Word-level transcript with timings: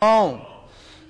home. 0.00 0.40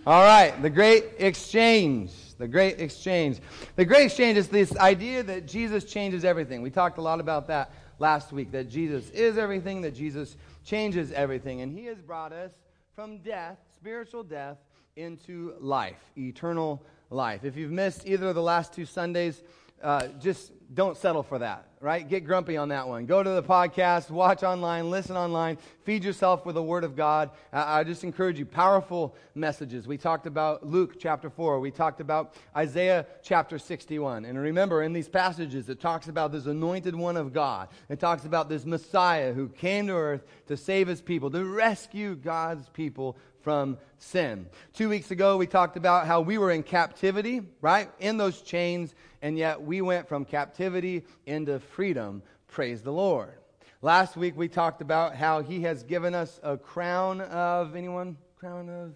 All 0.07 0.23
right, 0.25 0.61
the 0.63 0.71
great 0.71 1.05
exchange. 1.19 2.11
The 2.39 2.49
great 2.49 2.81
exchange. 2.81 3.41
The 3.77 3.85
great 3.85 4.07
exchange 4.07 4.39
is 4.39 4.49
this 4.49 4.75
idea 4.79 5.23
that 5.25 5.47
Jesus 5.47 5.85
changes 5.85 6.25
everything. 6.25 6.63
We 6.63 6.71
talked 6.71 6.97
a 6.97 7.03
lot 7.03 7.21
about 7.21 7.49
that 7.49 7.71
last 7.99 8.33
week, 8.33 8.51
that 8.53 8.71
Jesus 8.71 9.11
is 9.11 9.37
everything, 9.37 9.83
that 9.83 9.95
Jesus 9.95 10.37
changes 10.65 11.13
everything. 11.13 11.61
And 11.61 11.77
he 11.77 11.85
has 11.87 12.01
brought 12.01 12.33
us 12.33 12.53
from 12.95 13.19
death, 13.19 13.59
spiritual 13.75 14.23
death, 14.23 14.57
into 14.97 15.55
life, 15.61 16.01
eternal 16.17 16.83
life. 17.11 17.45
If 17.45 17.57
you've 17.57 17.71
missed 17.71 18.07
either 18.07 18.29
of 18.29 18.35
the 18.37 18.43
last 18.43 18.73
two 18.73 18.87
Sundays, 18.87 19.43
uh, 19.83 20.09
just 20.21 20.53
don't 20.75 20.99
settle 20.99 21.23
for 21.23 21.39
that, 21.39 21.67
right? 21.81 22.07
Get 22.07 22.27
grumpy 22.27 22.59
on 22.59 22.69
that 22.69 22.87
one. 22.87 23.07
Go 23.07 23.23
to 23.23 23.31
the 23.31 23.43
podcast, 23.43 24.11
watch 24.11 24.43
online, 24.43 24.91
listen 24.91 25.17
online, 25.17 25.57
feed 25.85 26.05
yourself 26.05 26.45
with 26.45 26.57
the 26.57 26.63
Word 26.63 26.85
of 26.85 26.95
God. 26.95 27.31
I 27.53 27.85
just 27.85 28.05
encourage 28.05 28.39
you, 28.39 28.45
powerful 28.45 29.17
messages. 29.35 29.87
We 29.87 29.97
talked 29.97 30.27
about 30.27 30.67
Luke 30.67 30.97
chapter 30.99 31.31
4, 31.31 31.59
we 31.61 31.71
talked 31.71 32.01
about 32.01 32.35
Isaiah 32.55 33.07
chapter 33.23 33.59
61. 33.59 34.27
And 34.27 34.39
remember, 34.39 34.83
in 34.83 34.93
these 34.93 35.09
passages, 35.09 35.71
it 35.71 35.81
talks 35.81 36.09
about 36.09 36.33
this 36.33 36.45
anointed 36.45 36.95
one 36.95 37.17
of 37.17 37.33
God. 37.33 37.69
It 37.89 37.99
talks 37.99 38.27
about 38.27 38.51
this 38.51 38.67
Messiah 38.67 39.33
who 39.33 39.49
came 39.49 39.87
to 39.87 39.95
earth 39.95 40.27
to 40.49 40.57
save 40.57 40.87
his 40.87 41.01
people, 41.01 41.31
to 41.31 41.45
rescue 41.47 42.15
God's 42.15 42.69
people 42.69 43.17
from 43.41 43.79
sin. 43.99 44.47
Two 44.75 44.91
weeks 44.91 45.11
ago, 45.11 45.39
we 45.39 45.47
talked 45.47 45.79
about 45.79 46.07
how 46.07 46.21
we 46.21 46.37
were 46.37 46.51
in 46.51 46.63
captivity, 46.63 47.41
right? 47.63 47.91
In 47.99 48.19
those 48.19 48.43
chains, 48.43 48.95
and 49.23 49.39
yet 49.39 49.63
we 49.63 49.81
went 49.81 50.09
from 50.09 50.25
captivity 50.25 51.05
into 51.27 51.61
freedom. 51.61 52.23
Praise 52.47 52.83
the 52.83 52.93
Lord. 52.93 53.35
Last 53.81 54.17
week, 54.17 54.37
we 54.37 54.49
talked 54.49 54.81
about 54.83 55.15
how 55.15 55.43
He 55.43 55.63
has 55.63 55.83
given 55.83 56.15
us 56.15 56.41
a 56.43 56.57
crown 56.57 57.21
of, 57.21 57.77
anyone? 57.77 58.17
Crown 58.37 58.69
of 58.69 58.95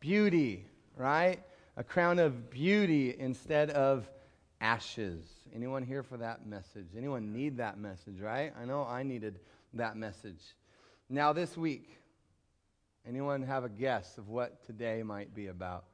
beauty, 0.00 0.66
right? 0.96 1.42
A 1.76 1.84
crown 1.84 2.18
of 2.18 2.50
beauty 2.50 3.14
instead 3.18 3.70
of 3.70 4.08
ashes. 4.60 5.24
Anyone 5.54 5.82
here 5.82 6.02
for 6.02 6.18
that 6.18 6.46
message? 6.46 6.88
Anyone 6.96 7.32
need 7.32 7.58
that 7.58 7.78
message, 7.78 8.20
right? 8.20 8.52
I 8.60 8.64
know 8.64 8.84
I 8.84 9.02
needed 9.02 9.38
that 9.74 9.96
message. 9.96 10.40
Now, 11.08 11.32
this 11.32 11.56
week, 11.56 11.88
Anyone 13.06 13.42
have 13.42 13.64
a 13.64 13.68
guess 13.68 14.16
of 14.16 14.28
what 14.30 14.64
today 14.64 15.02
might 15.02 15.34
be 15.34 15.48
about? 15.48 15.84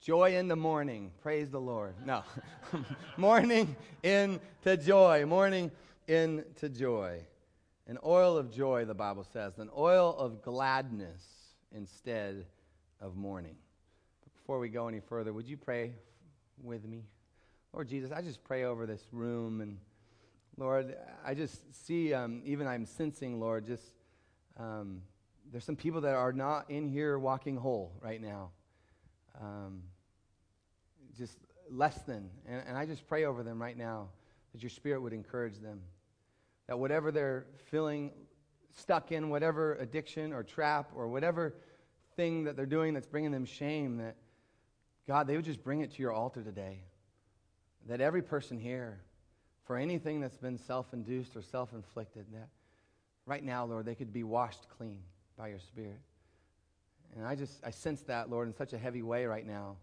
Joy 0.00 0.36
in 0.36 0.48
the 0.48 0.56
morning. 0.56 1.10
Praise 1.22 1.50
the 1.50 1.60
Lord. 1.60 1.94
No. 2.06 2.24
mourning 3.18 3.76
into 4.02 4.76
joy. 4.78 5.26
Mourning 5.26 5.70
into 6.08 6.70
joy. 6.70 7.20
An 7.86 7.98
oil 8.02 8.38
of 8.38 8.50
joy, 8.50 8.86
the 8.86 8.94
Bible 8.94 9.24
says. 9.30 9.58
An 9.58 9.68
oil 9.76 10.16
of 10.16 10.40
gladness 10.40 11.22
instead 11.76 12.46
of 12.98 13.14
mourning. 13.14 13.56
But 14.24 14.32
before 14.32 14.58
we 14.58 14.70
go 14.70 14.88
any 14.88 15.00
further, 15.00 15.34
would 15.34 15.46
you 15.46 15.58
pray 15.58 15.92
with 16.62 16.86
me? 16.86 17.04
Lord 17.74 17.86
Jesus, 17.86 18.10
I 18.10 18.22
just 18.22 18.42
pray 18.42 18.64
over 18.64 18.86
this 18.86 19.02
room. 19.12 19.60
And 19.60 19.76
Lord, 20.56 20.96
I 21.26 21.34
just 21.34 21.84
see, 21.84 22.14
um, 22.14 22.40
even 22.46 22.66
I'm 22.66 22.86
sensing, 22.86 23.38
Lord, 23.38 23.66
just. 23.66 23.84
Um, 24.58 25.02
there's 25.50 25.64
some 25.64 25.76
people 25.76 26.00
that 26.02 26.14
are 26.14 26.32
not 26.32 26.70
in 26.70 26.88
here 26.88 27.18
walking 27.18 27.56
whole 27.56 27.92
right 28.00 28.20
now. 28.20 28.50
Um, 29.40 29.82
just 31.20 31.38
less 31.70 32.02
than. 32.02 32.30
And, 32.48 32.62
and 32.66 32.76
I 32.76 32.86
just 32.86 33.06
pray 33.06 33.26
over 33.26 33.42
them 33.42 33.60
right 33.60 33.76
now 33.76 34.08
that 34.52 34.62
your 34.62 34.70
spirit 34.70 35.02
would 35.02 35.12
encourage 35.12 35.58
them. 35.58 35.80
That 36.66 36.78
whatever 36.78 37.12
they're 37.12 37.46
feeling 37.70 38.10
stuck 38.76 39.12
in, 39.12 39.28
whatever 39.28 39.74
addiction 39.74 40.32
or 40.32 40.42
trap 40.42 40.90
or 40.94 41.08
whatever 41.08 41.54
thing 42.16 42.44
that 42.44 42.56
they're 42.56 42.66
doing 42.66 42.94
that's 42.94 43.06
bringing 43.06 43.30
them 43.30 43.44
shame, 43.44 43.98
that 43.98 44.16
God, 45.06 45.26
they 45.26 45.36
would 45.36 45.44
just 45.44 45.62
bring 45.62 45.82
it 45.82 45.92
to 45.92 46.02
your 46.02 46.12
altar 46.12 46.42
today. 46.42 46.80
That 47.86 48.00
every 48.00 48.22
person 48.22 48.58
here, 48.58 49.00
for 49.64 49.76
anything 49.76 50.20
that's 50.20 50.36
been 50.36 50.58
self 50.58 50.92
induced 50.92 51.36
or 51.36 51.42
self 51.42 51.72
inflicted, 51.72 52.26
that 52.32 52.48
right 53.26 53.44
now, 53.44 53.64
Lord, 53.64 53.84
they 53.84 53.94
could 53.94 54.12
be 54.12 54.24
washed 54.24 54.68
clean 54.76 55.00
by 55.36 55.48
your 55.48 55.60
Spirit. 55.60 56.00
And 57.16 57.26
I 57.26 57.34
just, 57.34 57.60
I 57.64 57.70
sense 57.70 58.02
that, 58.02 58.30
Lord, 58.30 58.48
in 58.48 58.54
such 58.54 58.72
a 58.72 58.78
heavy 58.78 59.02
way 59.02 59.26
right 59.26 59.46
now. 59.46 59.76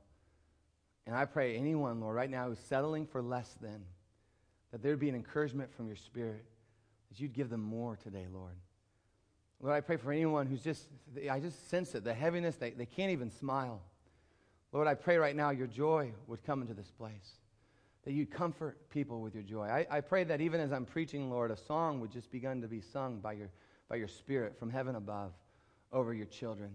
And 1.07 1.15
I 1.15 1.23
pray 1.23 1.55
anyone, 1.55 2.01
Lord, 2.01 2.17
right 2.17 2.29
now 2.29 2.49
who's 2.49 2.59
settling 2.59 3.07
for 3.07 3.21
less 3.21 3.55
than, 3.61 3.81
that 4.71 4.83
there'd 4.83 4.99
be 4.99 5.07
an 5.07 5.15
encouragement 5.15 5.73
from 5.73 5.87
your 5.87 5.95
Spirit, 5.95 6.43
that 7.09 7.19
you'd 7.19 7.33
give 7.33 7.49
them 7.49 7.61
more 7.61 7.95
today, 7.95 8.25
Lord. 8.31 8.55
Lord, 9.61 9.73
I 9.73 9.79
pray 9.79 9.95
for 9.95 10.11
anyone 10.11 10.47
who's 10.47 10.61
just, 10.61 10.87
I 11.31 11.39
just 11.39 11.69
sense 11.69 11.95
it, 11.95 12.03
the 12.03 12.13
heaviness, 12.13 12.57
they, 12.57 12.71
they 12.71 12.85
can't 12.85 13.11
even 13.11 13.31
smile. 13.31 13.81
Lord, 14.73 14.85
I 14.85 14.95
pray 14.95 15.17
right 15.17 15.35
now 15.35 15.49
your 15.49 15.65
joy 15.65 16.11
would 16.27 16.43
come 16.43 16.61
into 16.61 16.73
this 16.73 16.91
place, 16.91 17.37
that 18.03 18.11
you'd 18.11 18.29
comfort 18.29 18.89
people 18.89 19.21
with 19.21 19.33
your 19.33 19.43
joy. 19.43 19.65
I, 19.65 19.87
I 19.89 20.01
pray 20.01 20.25
that 20.25 20.41
even 20.41 20.59
as 20.59 20.73
I'm 20.73 20.85
preaching, 20.85 21.31
Lord, 21.31 21.51
a 21.51 21.57
song 21.57 22.01
would 22.01 22.11
just 22.11 22.29
begun 22.31 22.59
to 22.61 22.67
be 22.67 22.81
sung 22.81 23.19
by 23.19 23.31
your, 23.31 23.49
by 23.87 23.95
your 23.95 24.09
Spirit 24.09 24.59
from 24.59 24.69
heaven 24.69 24.97
above 24.97 25.31
over 25.93 26.13
your 26.13 26.25
children. 26.25 26.71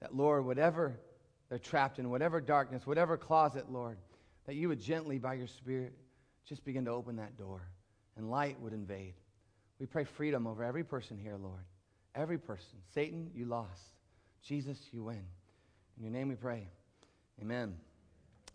That, 0.00 0.14
Lord, 0.14 0.44
whatever 0.44 1.00
they're 1.48 1.58
trapped 1.58 1.98
in, 1.98 2.10
whatever 2.10 2.40
darkness, 2.40 2.86
whatever 2.86 3.16
closet, 3.16 3.70
Lord, 3.70 3.98
that 4.46 4.54
you 4.54 4.68
would 4.68 4.80
gently, 4.80 5.18
by 5.18 5.34
your 5.34 5.46
Spirit, 5.46 5.92
just 6.46 6.64
begin 6.64 6.84
to 6.86 6.90
open 6.90 7.16
that 7.16 7.36
door 7.38 7.62
and 8.16 8.30
light 8.30 8.60
would 8.60 8.72
invade. 8.72 9.14
We 9.78 9.86
pray 9.86 10.04
freedom 10.04 10.46
over 10.46 10.64
every 10.64 10.84
person 10.84 11.16
here, 11.16 11.36
Lord. 11.40 11.64
Every 12.14 12.38
person. 12.38 12.78
Satan, 12.94 13.30
you 13.34 13.44
lost. 13.44 13.82
Jesus, 14.42 14.78
you 14.92 15.04
win. 15.04 15.22
In 15.96 16.02
your 16.02 16.12
name 16.12 16.28
we 16.28 16.34
pray. 16.34 16.68
Amen. 17.40 17.76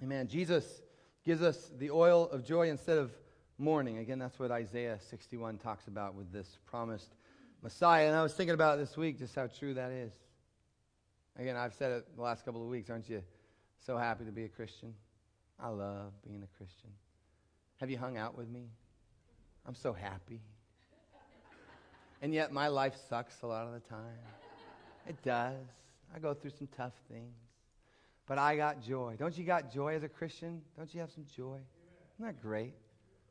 Amen. 0.02 0.28
Jesus 0.28 0.82
gives 1.24 1.42
us 1.42 1.72
the 1.78 1.92
oil 1.92 2.30
of 2.30 2.46
joy 2.46 2.70
instead 2.70 2.98
of 2.98 3.12
mourning. 3.58 4.00
Again, 4.00 4.20
that's 4.20 4.38
what 4.38 4.52
Isaiah 4.52 5.00
61 5.09 5.58
talks 5.59 5.88
about 5.88 6.16
with 6.16 6.32
this 6.32 6.58
promised 6.66 7.16
Messiah. 7.62 8.08
And 8.08 8.16
I 8.16 8.24
was 8.24 8.34
thinking 8.34 8.53
about 8.53 8.78
this 8.78 8.98
week 8.98 9.20
just 9.20 9.36
how 9.36 9.48
true 9.48 9.74
that 9.76 9.92
is. 9.92 10.12
Again, 11.38 11.56
I've 11.56 11.74
said 11.74 11.92
it 11.92 12.16
the 12.16 12.22
last 12.22 12.46
couple 12.46 12.62
of 12.62 12.68
weeks. 12.68 12.90
Aren't 12.90 13.10
you 13.10 13.22
so 13.80 13.98
happy 13.98 14.26
to 14.26 14.32
be 14.32 14.46
a 14.46 14.50
Christian? 14.50 14.94
I 15.60 15.70
love 15.70 16.12
being 16.28 16.44
a 16.44 16.58
Christian. 16.58 16.90
Have 17.80 17.90
you 17.90 17.98
hung 17.98 18.18
out 18.18 18.38
with 18.38 18.50
me? 18.50 18.68
I'm 19.66 19.76
so 19.76 19.94
happy. 19.94 20.42
And 22.22 22.34
yet, 22.34 22.54
my 22.54 22.68
life 22.68 22.96
sucks 23.10 23.42
a 23.42 23.48
lot 23.48 23.68
of 23.68 23.74
the 23.74 23.82
time. 23.82 24.18
It 25.08 25.22
does. 25.24 25.66
I 26.16 26.20
go 26.20 26.34
through 26.34 26.52
some 26.52 26.68
tough 26.78 26.94
things. 27.12 27.36
But 28.28 28.38
I 28.38 28.56
got 28.56 28.82
joy. 28.82 29.16
Don't 29.20 29.38
you 29.38 29.44
got 29.44 29.74
joy 29.74 29.96
as 29.96 30.04
a 30.04 30.08
Christian? 30.08 30.62
Don't 30.78 30.94
you 30.94 31.02
have 31.02 31.12
some 31.12 31.26
joy? 31.36 31.60
Isn't 32.16 32.26
that 32.26 32.42
great? 32.42 32.74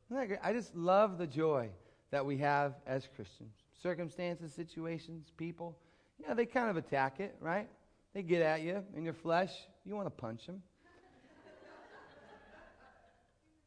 Isn't 0.08 0.20
that 0.20 0.26
great? 0.28 0.40
I 0.42 0.52
just 0.52 0.74
love 0.74 1.16
the 1.16 1.26
joy 1.26 1.70
that 2.10 2.26
we 2.26 2.36
have 2.38 2.74
as 2.86 3.08
Christians 3.16 3.62
circumstances, 3.82 4.52
situations, 4.52 5.32
people, 5.36 5.76
yeah, 6.18 6.34
they 6.34 6.46
kind 6.46 6.70
of 6.70 6.76
attack 6.76 7.18
it, 7.18 7.34
right? 7.40 7.68
They 8.14 8.22
get 8.22 8.42
at 8.42 8.62
you 8.62 8.84
in 8.96 9.04
your 9.04 9.14
flesh. 9.14 9.52
You 9.84 9.96
want 9.96 10.06
to 10.06 10.10
punch 10.10 10.46
them. 10.46 10.62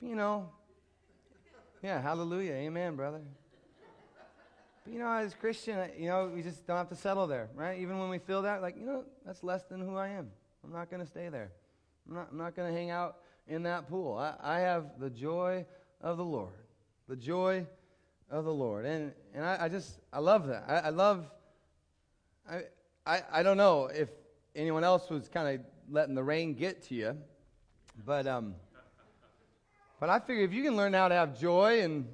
you 0.01 0.16
know, 0.16 0.50
yeah, 1.81 2.01
hallelujah. 2.01 2.53
Amen, 2.53 2.95
brother. 2.95 3.22
But 4.84 4.94
you 4.94 5.00
know, 5.00 5.11
as 5.11 5.34
Christian, 5.34 5.78
uh, 5.78 5.88
you 5.97 6.07
know, 6.07 6.31
we 6.34 6.41
just 6.41 6.66
don't 6.66 6.78
have 6.78 6.89
to 6.89 6.95
settle 6.95 7.28
there, 7.28 7.50
right? 7.55 7.79
Even 7.79 8.00
when 8.00 8.09
we 8.09 8.19
feel 8.19 8.44
that, 8.44 8.61
like, 8.61 8.78
you 8.78 8.85
know, 8.85 9.03
that's 9.25 9.44
less 9.44 9.63
than 9.63 9.81
who 9.81 9.95
I 9.95 10.09
am. 10.09 10.31
I'm 10.63 10.72
not 10.72 10.89
going 10.89 11.01
to 11.01 11.07
stay 11.07 11.29
there. 11.29 11.51
I'm 12.07 12.16
not, 12.16 12.28
I'm 12.31 12.38
not 12.38 12.55
going 12.55 12.72
to 12.72 12.79
hang 12.79 12.91
out 12.91 13.17
in 13.47 13.63
that 13.63 13.88
pool. 13.88 14.17
I, 14.17 14.35
I 14.41 14.59
have 14.59 15.00
the 15.00 15.09
joy 15.09 15.66
of 16.01 16.17
the 16.17 16.25
Lord. 16.25 16.53
The 17.07 17.16
joy 17.16 17.66
of 18.29 18.45
the 18.45 18.53
Lord. 18.53 18.85
And, 18.85 19.11
and 19.34 19.44
I, 19.45 19.57
I 19.61 19.69
just, 19.69 20.00
I 20.13 20.19
love 20.19 20.47
that. 20.47 20.66
I, 20.67 20.78
I 20.78 20.89
love, 20.89 21.25
I, 22.50 22.61
I, 23.05 23.23
I 23.31 23.44
don't 23.44 23.57
know 23.57 23.88
if 23.94 24.09
anyone 24.55 24.84
else 24.84 25.09
was 25.09 25.28
kind 25.28 25.59
of 25.59 25.66
letting 25.91 26.16
the 26.16 26.23
rain 26.23 26.53
get 26.53 26.84
to 26.84 26.96
you, 26.96 27.17
but, 28.05 28.25
um, 28.28 28.55
but 29.99 30.09
I 30.09 30.19
figure 30.19 30.43
if 30.43 30.53
you 30.53 30.63
can 30.63 30.75
learn 30.75 30.93
how 30.93 31.07
to 31.07 31.16
have 31.16 31.40
joy 31.40 31.81
and 31.81 32.07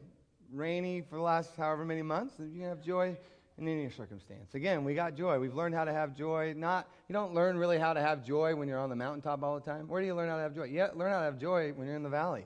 rainy 0.51 1.01
for 1.01 1.15
the 1.15 1.21
last 1.21 1.55
however 1.55 1.85
many 1.85 2.01
months, 2.01 2.35
you 2.39 2.59
can 2.59 2.69
have 2.69 2.83
joy 2.83 3.17
in 3.57 3.67
any 3.67 3.89
circumstance. 3.89 4.55
Again, 4.55 4.83
we 4.83 4.95
got 4.95 5.15
joy. 5.15 5.39
We've 5.39 5.53
learned 5.53 5.75
how 5.75 5.85
to 5.85 5.93
have 5.93 6.15
joy. 6.15 6.53
Not 6.57 6.87
you 7.07 7.13
don't 7.13 7.33
learn 7.33 7.57
really 7.57 7.77
how 7.77 7.93
to 7.93 8.01
have 8.01 8.25
joy 8.25 8.55
when 8.55 8.67
you're 8.67 8.79
on 8.79 8.89
the 8.89 8.95
mountaintop 8.95 9.43
all 9.43 9.55
the 9.55 9.65
time. 9.65 9.87
Where 9.87 10.01
do 10.01 10.07
you 10.07 10.15
learn 10.15 10.29
how 10.29 10.37
to 10.37 10.41
have 10.41 10.55
joy? 10.55 10.63
Yeah, 10.63 10.89
learn 10.95 11.11
how 11.11 11.19
to 11.19 11.25
have 11.25 11.37
joy 11.37 11.71
when 11.73 11.87
you're 11.87 11.95
in 11.95 12.03
the 12.03 12.09
valley. 12.09 12.45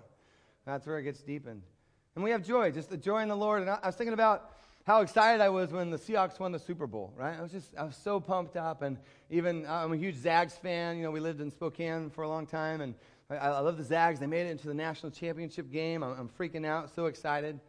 That's 0.65 0.86
where 0.86 1.00
it 1.00 1.03
gets 1.03 1.21
deepened. 1.21 1.62
And 2.15 2.24
we 2.24 2.31
have 2.31 2.45
joy, 2.45 2.71
just 2.71 2.89
the 2.89 2.97
joy 2.97 3.21
in 3.21 3.30
the 3.30 3.36
Lord. 3.36 3.62
And 3.62 3.69
I, 3.69 3.80
I 3.83 3.88
was 3.88 3.95
thinking 3.95 4.13
about 4.13 4.55
how 4.85 5.01
excited 5.01 5.41
I 5.41 5.49
was 5.49 5.71
when 5.71 5.89
the 5.89 5.97
Seahawks 5.97 6.39
won 6.39 6.51
the 6.51 6.59
Super 6.59 6.85
Bowl, 6.85 7.11
right? 7.17 7.35
I 7.37 7.41
was 7.41 7.51
just, 7.51 7.75
I 7.75 7.83
was 7.83 7.95
so 7.95 8.19
pumped 8.19 8.55
up. 8.55 8.83
And 8.83 8.97
even, 9.31 9.65
I'm 9.67 9.91
a 9.91 9.97
huge 9.97 10.15
Zags 10.15 10.53
fan. 10.53 10.97
You 10.97 11.03
know, 11.03 11.11
we 11.11 11.19
lived 11.19 11.41
in 11.41 11.49
Spokane 11.49 12.11
for 12.11 12.23
a 12.23 12.29
long 12.29 12.45
time. 12.45 12.81
And 12.81 12.93
I, 13.27 13.37
I 13.37 13.59
love 13.59 13.77
the 13.77 13.83
Zags. 13.83 14.19
They 14.19 14.27
made 14.27 14.45
it 14.45 14.51
into 14.51 14.67
the 14.67 14.75
national 14.75 15.11
championship 15.11 15.71
game. 15.71 16.03
I'm, 16.03 16.19
I'm 16.19 16.29
freaking 16.29 16.67
out, 16.67 16.93
so 16.93 17.07
excited. 17.07 17.59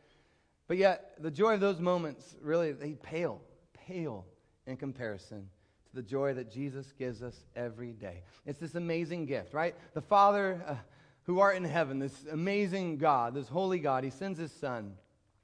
But 0.68 0.76
yet, 0.76 1.14
the 1.18 1.30
joy 1.30 1.54
of 1.54 1.60
those 1.60 1.80
moments 1.80 2.36
really, 2.42 2.72
they 2.72 2.92
pale, 2.92 3.40
pale 3.72 4.26
in 4.66 4.76
comparison 4.76 5.48
to 5.88 5.94
the 5.94 6.02
joy 6.02 6.34
that 6.34 6.52
Jesus 6.52 6.92
gives 6.98 7.22
us 7.22 7.46
every 7.54 7.92
day. 7.92 8.24
It's 8.44 8.58
this 8.58 8.74
amazing 8.74 9.24
gift, 9.24 9.54
right? 9.54 9.74
The 9.94 10.02
Father 10.02 10.62
uh, 10.66 10.74
who 11.22 11.40
art 11.40 11.56
in 11.56 11.64
heaven, 11.64 11.98
this 11.98 12.26
amazing 12.30 12.98
God, 12.98 13.32
this 13.32 13.48
holy 13.48 13.78
God, 13.78 14.04
he 14.04 14.10
sends 14.10 14.38
his 14.38 14.52
Son. 14.52 14.92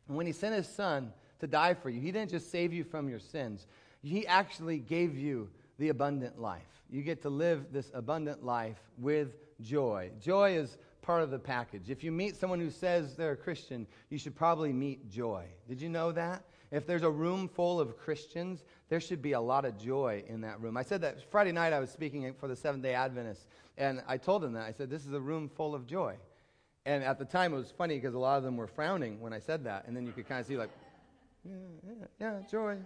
And 0.06 0.16
when 0.18 0.26
he 0.26 0.32
sent 0.32 0.54
his 0.54 0.68
Son 0.68 1.14
to 1.42 1.48
die 1.48 1.74
for 1.74 1.90
you, 1.90 2.00
he 2.00 2.12
didn't 2.12 2.30
just 2.30 2.50
save 2.50 2.72
you 2.72 2.84
from 2.84 3.08
your 3.08 3.18
sins, 3.18 3.66
he 4.02 4.26
actually 4.26 4.78
gave 4.78 5.18
you 5.18 5.48
the 5.78 5.88
abundant 5.88 6.40
life. 6.40 6.62
You 6.88 7.02
get 7.02 7.20
to 7.22 7.30
live 7.30 7.72
this 7.72 7.90
abundant 7.94 8.44
life 8.44 8.78
with 8.96 9.34
joy. 9.60 10.10
Joy 10.20 10.56
is 10.56 10.78
part 11.02 11.22
of 11.22 11.32
the 11.32 11.38
package. 11.38 11.90
If 11.90 12.04
you 12.04 12.12
meet 12.12 12.36
someone 12.36 12.60
who 12.60 12.70
says 12.70 13.16
they're 13.16 13.32
a 13.32 13.36
Christian, 13.36 13.88
you 14.08 14.18
should 14.18 14.36
probably 14.36 14.72
meet 14.72 15.10
joy. 15.10 15.46
Did 15.68 15.80
you 15.80 15.88
know 15.88 16.12
that? 16.12 16.44
If 16.70 16.86
there's 16.86 17.02
a 17.02 17.10
room 17.10 17.48
full 17.48 17.80
of 17.80 17.98
Christians, 17.98 18.62
there 18.88 19.00
should 19.00 19.20
be 19.20 19.32
a 19.32 19.40
lot 19.40 19.64
of 19.64 19.76
joy 19.76 20.22
in 20.28 20.40
that 20.42 20.60
room. 20.60 20.76
I 20.76 20.82
said 20.82 21.00
that 21.00 21.28
Friday 21.28 21.52
night 21.52 21.72
I 21.72 21.80
was 21.80 21.90
speaking 21.90 22.32
for 22.38 22.46
the 22.46 22.56
Seventh 22.56 22.84
day 22.84 22.94
Adventists, 22.94 23.46
and 23.76 24.00
I 24.06 24.16
told 24.16 24.42
them 24.42 24.52
that. 24.52 24.66
I 24.66 24.72
said, 24.72 24.88
This 24.88 25.04
is 25.04 25.12
a 25.12 25.20
room 25.20 25.48
full 25.48 25.74
of 25.74 25.86
joy. 25.86 26.14
And 26.84 27.04
at 27.04 27.18
the 27.18 27.24
time, 27.24 27.52
it 27.52 27.56
was 27.56 27.70
funny 27.70 27.96
because 27.96 28.14
a 28.14 28.18
lot 28.18 28.38
of 28.38 28.42
them 28.42 28.56
were 28.56 28.66
frowning 28.66 29.20
when 29.20 29.32
I 29.32 29.38
said 29.38 29.64
that. 29.64 29.86
And 29.86 29.96
then 29.96 30.04
you 30.04 30.12
could 30.12 30.28
kind 30.28 30.40
of 30.40 30.46
see, 30.46 30.56
like, 30.56 30.70
yeah, 31.44 31.54
yeah, 31.84 32.06
yeah, 32.20 32.38
joy. 32.50 32.76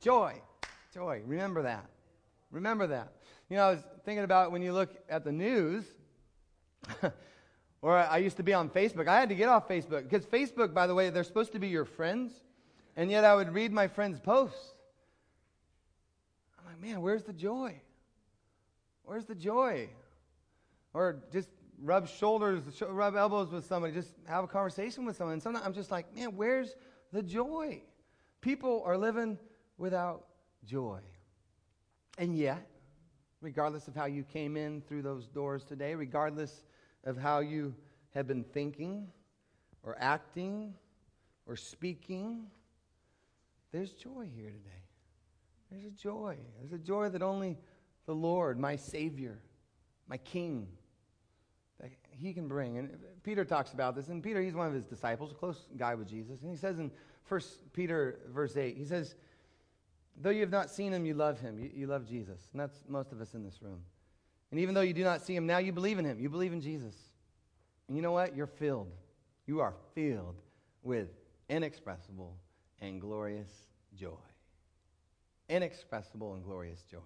Joy. 0.00 0.34
Joy. 0.92 1.22
Remember 1.26 1.62
that. 1.62 1.86
Remember 2.50 2.86
that. 2.88 3.12
You 3.48 3.56
know, 3.56 3.64
I 3.64 3.70
was 3.72 3.80
thinking 4.04 4.24
about 4.24 4.52
when 4.52 4.62
you 4.62 4.72
look 4.72 4.90
at 5.08 5.24
the 5.24 5.32
news, 5.32 5.84
or 7.82 7.96
I 7.96 8.18
used 8.18 8.36
to 8.38 8.42
be 8.42 8.52
on 8.52 8.68
Facebook. 8.68 9.08
I 9.08 9.18
had 9.20 9.28
to 9.28 9.34
get 9.34 9.48
off 9.48 9.68
Facebook 9.68 10.08
because 10.08 10.26
Facebook, 10.26 10.74
by 10.74 10.86
the 10.86 10.94
way, 10.94 11.10
they're 11.10 11.24
supposed 11.24 11.52
to 11.52 11.58
be 11.58 11.68
your 11.68 11.84
friends, 11.84 12.32
and 12.96 13.10
yet 13.10 13.24
I 13.24 13.34
would 13.34 13.52
read 13.52 13.72
my 13.72 13.88
friends' 13.88 14.18
posts. 14.20 14.74
I'm 16.58 16.66
like, 16.66 16.80
man, 16.80 17.00
where's 17.00 17.24
the 17.24 17.32
joy? 17.32 17.80
Where's 19.04 19.26
the 19.26 19.34
joy? 19.34 19.88
Or 20.94 21.22
just 21.32 21.48
rub 21.82 22.08
shoulders, 22.08 22.62
rub 22.80 23.16
elbows 23.16 23.50
with 23.50 23.66
somebody, 23.66 23.92
just 23.92 24.14
have 24.26 24.44
a 24.44 24.46
conversation 24.46 25.04
with 25.04 25.16
someone. 25.16 25.34
And 25.34 25.42
sometimes 25.42 25.66
I'm 25.66 25.74
just 25.74 25.90
like, 25.90 26.14
man, 26.14 26.36
where's 26.36 26.76
the 27.12 27.22
joy? 27.22 27.82
People 28.40 28.82
are 28.86 28.96
living 28.96 29.38
without 29.78 30.26
joy. 30.64 31.00
And 32.18 32.36
yet, 32.36 32.68
regardless 33.40 33.88
of 33.88 33.94
how 33.94 34.04
you 34.04 34.22
came 34.22 34.56
in 34.56 34.80
through 34.82 35.02
those 35.02 35.26
doors 35.26 35.64
today, 35.64 35.94
regardless 35.94 36.64
of 37.04 37.16
how 37.16 37.40
you 37.40 37.74
have 38.14 38.26
been 38.26 38.44
thinking 38.44 39.08
or 39.82 39.96
acting 39.98 40.74
or 41.46 41.56
speaking, 41.56 42.46
there's 43.72 43.92
joy 43.92 44.28
here 44.36 44.50
today. 44.50 44.68
There's 45.70 45.84
a 45.84 45.90
joy. 45.90 46.36
There's 46.58 46.72
a 46.72 46.84
joy 46.84 47.08
that 47.08 47.22
only 47.22 47.56
the 48.06 48.14
Lord, 48.14 48.58
my 48.58 48.76
Savior, 48.76 49.38
my 50.06 50.18
King, 50.18 50.68
He 52.18 52.32
can 52.32 52.48
bring. 52.48 52.78
And 52.78 52.98
Peter 53.22 53.44
talks 53.44 53.72
about 53.72 53.94
this. 53.94 54.08
And 54.08 54.22
Peter, 54.22 54.40
he's 54.40 54.54
one 54.54 54.66
of 54.66 54.72
his 54.72 54.84
disciples, 54.84 55.32
a 55.32 55.34
close 55.34 55.66
guy 55.76 55.94
with 55.94 56.08
Jesus. 56.08 56.40
And 56.42 56.50
he 56.50 56.56
says 56.56 56.78
in 56.78 56.90
1 57.28 57.40
Peter, 57.72 58.20
verse 58.28 58.56
8, 58.56 58.76
he 58.76 58.84
says, 58.84 59.14
Though 60.20 60.30
you 60.30 60.40
have 60.40 60.50
not 60.50 60.70
seen 60.70 60.92
him, 60.92 61.06
you 61.06 61.14
love 61.14 61.40
him. 61.40 61.58
You, 61.58 61.70
you, 61.74 61.86
love 61.86 62.06
Jesus. 62.06 62.48
And 62.52 62.60
that's 62.60 62.82
most 62.88 63.12
of 63.12 63.20
us 63.20 63.34
in 63.34 63.42
this 63.42 63.62
room. 63.62 63.80
And 64.50 64.60
even 64.60 64.74
though 64.74 64.82
you 64.82 64.92
do 64.92 65.04
not 65.04 65.22
see 65.22 65.34
him 65.34 65.46
now, 65.46 65.58
you 65.58 65.72
believe 65.72 65.98
in 65.98 66.04
him. 66.04 66.20
You 66.20 66.28
believe 66.28 66.52
in 66.52 66.60
Jesus. 66.60 66.94
And 67.88 67.96
you 67.96 68.02
know 68.02 68.12
what? 68.12 68.36
You're 68.36 68.46
filled. 68.46 68.92
You 69.46 69.60
are 69.60 69.74
filled 69.94 70.36
with 70.82 71.08
inexpressible 71.48 72.36
and 72.80 73.00
glorious 73.00 73.50
joy. 73.96 74.10
Inexpressible 75.48 76.34
and 76.34 76.44
glorious 76.44 76.82
joy 76.90 76.98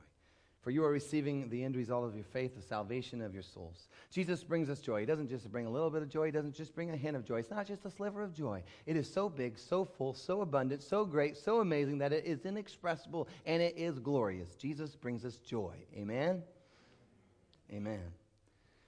for 0.66 0.72
you 0.72 0.84
are 0.84 0.90
receiving 0.90 1.48
the 1.48 1.62
end 1.62 1.76
result 1.76 2.04
of 2.04 2.16
your 2.16 2.24
faith, 2.24 2.56
the 2.56 2.60
salvation 2.60 3.22
of 3.22 3.32
your 3.32 3.44
souls. 3.44 3.86
Jesus 4.10 4.42
brings 4.42 4.68
us 4.68 4.80
joy. 4.80 4.98
He 4.98 5.06
doesn't 5.06 5.28
just 5.28 5.48
bring 5.52 5.64
a 5.64 5.70
little 5.70 5.90
bit 5.90 6.02
of 6.02 6.08
joy, 6.08 6.24
He 6.26 6.32
doesn't 6.32 6.56
just 6.56 6.74
bring 6.74 6.90
a 6.90 6.96
hint 6.96 7.16
of 7.16 7.24
joy. 7.24 7.38
It's 7.38 7.52
not 7.52 7.68
just 7.68 7.84
a 7.84 7.90
sliver 7.92 8.20
of 8.20 8.34
joy. 8.34 8.64
It 8.84 8.96
is 8.96 9.08
so 9.08 9.28
big, 9.28 9.60
so 9.60 9.84
full, 9.84 10.12
so 10.12 10.40
abundant, 10.40 10.82
so 10.82 11.04
great, 11.04 11.36
so 11.36 11.60
amazing 11.60 11.98
that 11.98 12.12
it 12.12 12.24
is 12.24 12.44
inexpressible 12.44 13.28
and 13.46 13.62
it 13.62 13.74
is 13.76 14.00
glorious. 14.00 14.56
Jesus 14.56 14.96
brings 14.96 15.24
us 15.24 15.36
joy. 15.36 15.76
Amen? 15.96 16.42
Amen. 17.72 18.02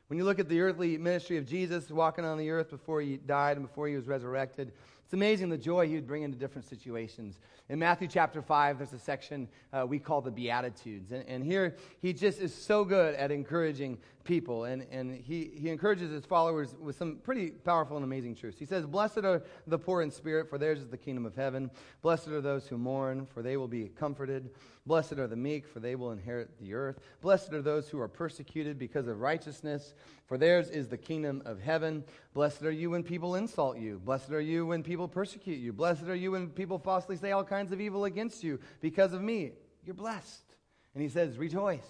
When 0.08 0.18
you 0.18 0.24
look 0.24 0.38
at 0.38 0.48
the 0.48 0.60
earthly 0.60 0.96
ministry 0.96 1.36
of 1.36 1.46
Jesus 1.46 1.90
walking 1.90 2.24
on 2.24 2.38
the 2.38 2.48
earth 2.50 2.70
before 2.70 3.02
he 3.02 3.18
died 3.18 3.58
and 3.58 3.66
before 3.66 3.88
he 3.88 3.94
was 3.94 4.06
resurrected, 4.06 4.72
it's 5.04 5.12
amazing 5.12 5.50
the 5.50 5.58
joy 5.58 5.86
he 5.86 5.94
would 5.94 6.06
bring 6.06 6.22
into 6.22 6.38
different 6.38 6.66
situations. 6.66 7.40
In 7.68 7.78
Matthew 7.78 8.08
chapter 8.08 8.40
5, 8.40 8.78
there's 8.78 8.94
a 8.94 8.98
section 8.98 9.48
uh, 9.72 9.86
we 9.86 9.98
call 9.98 10.22
the 10.22 10.30
Beatitudes. 10.30 11.12
And, 11.12 11.26
and, 11.28 11.44
here, 11.44 11.76
he 12.00 12.14
just 12.14 12.40
is 12.40 12.54
so 12.54 12.84
good 12.84 13.14
at 13.14 13.30
encouraging 13.30 13.98
people. 14.24 14.64
And, 14.64 14.86
and 14.90 15.14
he, 15.14 15.50
he 15.54 15.68
encourages 15.68 16.10
his 16.10 16.24
followers 16.24 16.74
with 16.80 16.96
some 16.96 17.16
pretty 17.22 17.50
powerful 17.50 17.96
and 17.96 18.04
amazing 18.04 18.34
truths. 18.34 18.58
He 18.58 18.64
says, 18.64 18.86
Blessed 18.86 19.24
are 19.24 19.42
the 19.66 19.78
poor 19.78 20.00
in 20.00 20.10
spirit, 20.10 20.48
for 20.48 20.56
theirs 20.56 20.80
is 20.80 20.88
the 20.88 20.96
kingdom 20.96 21.26
of 21.26 21.34
heaven. 21.34 21.70
Blessed 22.00 22.28
are 22.28 22.40
those 22.40 22.66
who 22.66 22.78
mourn, 22.78 23.26
for 23.26 23.42
they 23.42 23.58
will 23.58 23.68
be 23.68 23.88
comforted. 23.88 24.50
Blessed 24.88 25.12
are 25.18 25.26
the 25.26 25.36
meek, 25.36 25.68
for 25.68 25.80
they 25.80 25.94
will 25.94 26.10
inherit 26.10 26.58
the 26.58 26.72
earth. 26.72 26.98
Blessed 27.20 27.52
are 27.52 27.62
those 27.62 27.88
who 27.88 28.00
are 28.00 28.08
persecuted 28.08 28.78
because 28.78 29.06
of 29.06 29.20
righteousness, 29.20 29.94
for 30.26 30.38
theirs 30.38 30.70
is 30.70 30.88
the 30.88 30.96
kingdom 30.96 31.42
of 31.44 31.60
heaven. 31.60 32.02
Blessed 32.32 32.62
are 32.62 32.72
you 32.72 32.90
when 32.90 33.02
people 33.02 33.36
insult 33.36 33.78
you. 33.78 34.00
Blessed 34.04 34.30
are 34.30 34.40
you 34.40 34.66
when 34.66 34.82
people 34.82 35.06
persecute 35.06 35.58
you. 35.58 35.72
Blessed 35.72 36.04
are 36.04 36.16
you 36.16 36.32
when 36.32 36.48
people 36.48 36.78
falsely 36.78 37.16
say 37.16 37.32
all 37.32 37.44
kinds 37.44 37.70
of 37.70 37.80
evil 37.80 38.06
against 38.06 38.42
you 38.42 38.58
because 38.80 39.12
of 39.12 39.22
me. 39.22 39.52
You're 39.84 39.94
blessed. 39.94 40.54
And 40.94 41.02
he 41.02 41.08
says, 41.08 41.38
Rejoice 41.38 41.88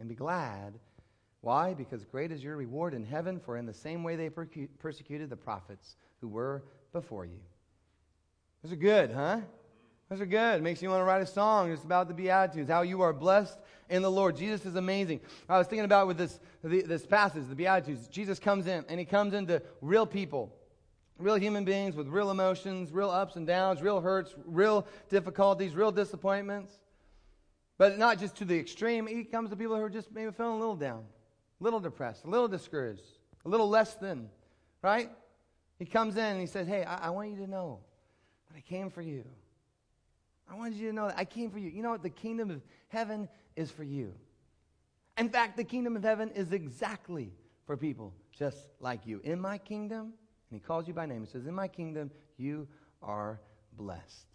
and 0.00 0.08
be 0.08 0.14
glad. 0.14 0.74
Why? 1.42 1.74
Because 1.74 2.04
great 2.04 2.32
is 2.32 2.42
your 2.42 2.56
reward 2.56 2.94
in 2.94 3.04
heaven, 3.04 3.38
for 3.38 3.56
in 3.56 3.66
the 3.66 3.74
same 3.74 4.02
way 4.02 4.16
they 4.16 4.30
persecuted 4.30 5.30
the 5.30 5.36
prophets 5.36 5.96
who 6.20 6.28
were 6.28 6.64
before 6.92 7.26
you. 7.26 7.40
Those 8.62 8.72
are 8.72 8.76
good, 8.76 9.12
huh? 9.12 9.40
Those 10.08 10.20
are 10.22 10.26
good. 10.26 10.56
It 10.56 10.62
Makes 10.62 10.80
you 10.82 10.88
want 10.88 11.00
to 11.00 11.04
write 11.04 11.22
a 11.22 11.26
song 11.26 11.70
just 11.70 11.84
about 11.84 12.08
the 12.08 12.14
Beatitudes, 12.14 12.70
how 12.70 12.82
you 12.82 13.02
are 13.02 13.12
blessed 13.12 13.58
in 13.90 14.00
the 14.02 14.10
Lord. 14.10 14.36
Jesus 14.36 14.64
is 14.64 14.74
amazing. 14.74 15.20
I 15.48 15.58
was 15.58 15.66
thinking 15.66 15.84
about 15.84 16.06
with 16.06 16.16
this, 16.16 16.40
this 16.62 17.04
passage, 17.04 17.44
the 17.48 17.54
Beatitudes. 17.54 18.08
Jesus 18.08 18.38
comes 18.38 18.66
in, 18.66 18.84
and 18.88 18.98
he 18.98 19.04
comes 19.04 19.34
into 19.34 19.60
real 19.82 20.06
people, 20.06 20.54
real 21.18 21.34
human 21.34 21.64
beings 21.64 21.94
with 21.94 22.08
real 22.08 22.30
emotions, 22.30 22.90
real 22.90 23.10
ups 23.10 23.36
and 23.36 23.46
downs, 23.46 23.82
real 23.82 24.00
hurts, 24.00 24.34
real 24.46 24.86
difficulties, 25.10 25.74
real 25.74 25.92
disappointments. 25.92 26.72
But 27.76 27.98
not 27.98 28.18
just 28.18 28.36
to 28.36 28.44
the 28.44 28.58
extreme. 28.58 29.06
He 29.06 29.24
comes 29.24 29.50
to 29.50 29.56
people 29.56 29.76
who 29.76 29.82
are 29.82 29.90
just 29.90 30.10
maybe 30.10 30.32
feeling 30.32 30.54
a 30.54 30.58
little 30.58 30.74
down, 30.74 31.04
a 31.60 31.64
little 31.64 31.80
depressed, 31.80 32.24
a 32.24 32.28
little 32.28 32.48
discouraged, 32.48 33.04
a 33.44 33.48
little 33.48 33.68
less 33.68 33.94
than, 33.96 34.30
right? 34.82 35.10
He 35.78 35.84
comes 35.84 36.16
in 36.16 36.24
and 36.24 36.40
he 36.40 36.46
says, 36.46 36.66
Hey, 36.66 36.82
I, 36.82 37.06
I 37.06 37.10
want 37.10 37.30
you 37.30 37.36
to 37.36 37.46
know 37.46 37.80
that 38.48 38.56
I 38.56 38.60
came 38.62 38.90
for 38.90 39.02
you. 39.02 39.24
I 40.50 40.54
wanted 40.54 40.74
you 40.74 40.88
to 40.88 40.94
know 40.94 41.08
that 41.08 41.18
I 41.18 41.24
came 41.24 41.50
for 41.50 41.58
you. 41.58 41.70
You 41.70 41.82
know 41.82 41.90
what? 41.90 42.02
The 42.02 42.10
kingdom 42.10 42.50
of 42.50 42.62
heaven 42.88 43.28
is 43.56 43.70
for 43.70 43.84
you. 43.84 44.14
In 45.18 45.28
fact, 45.28 45.56
the 45.56 45.64
kingdom 45.64 45.96
of 45.96 46.02
heaven 46.02 46.30
is 46.30 46.52
exactly 46.52 47.32
for 47.66 47.76
people 47.76 48.14
just 48.32 48.68
like 48.80 49.06
you. 49.06 49.20
In 49.24 49.40
my 49.40 49.58
kingdom, 49.58 50.12
and 50.50 50.60
he 50.60 50.60
calls 50.60 50.86
you 50.86 50.94
by 50.94 51.06
name, 51.06 51.24
he 51.24 51.30
says, 51.30 51.46
In 51.46 51.54
my 51.54 51.68
kingdom, 51.68 52.10
you 52.36 52.68
are 53.02 53.40
blessed. 53.76 54.27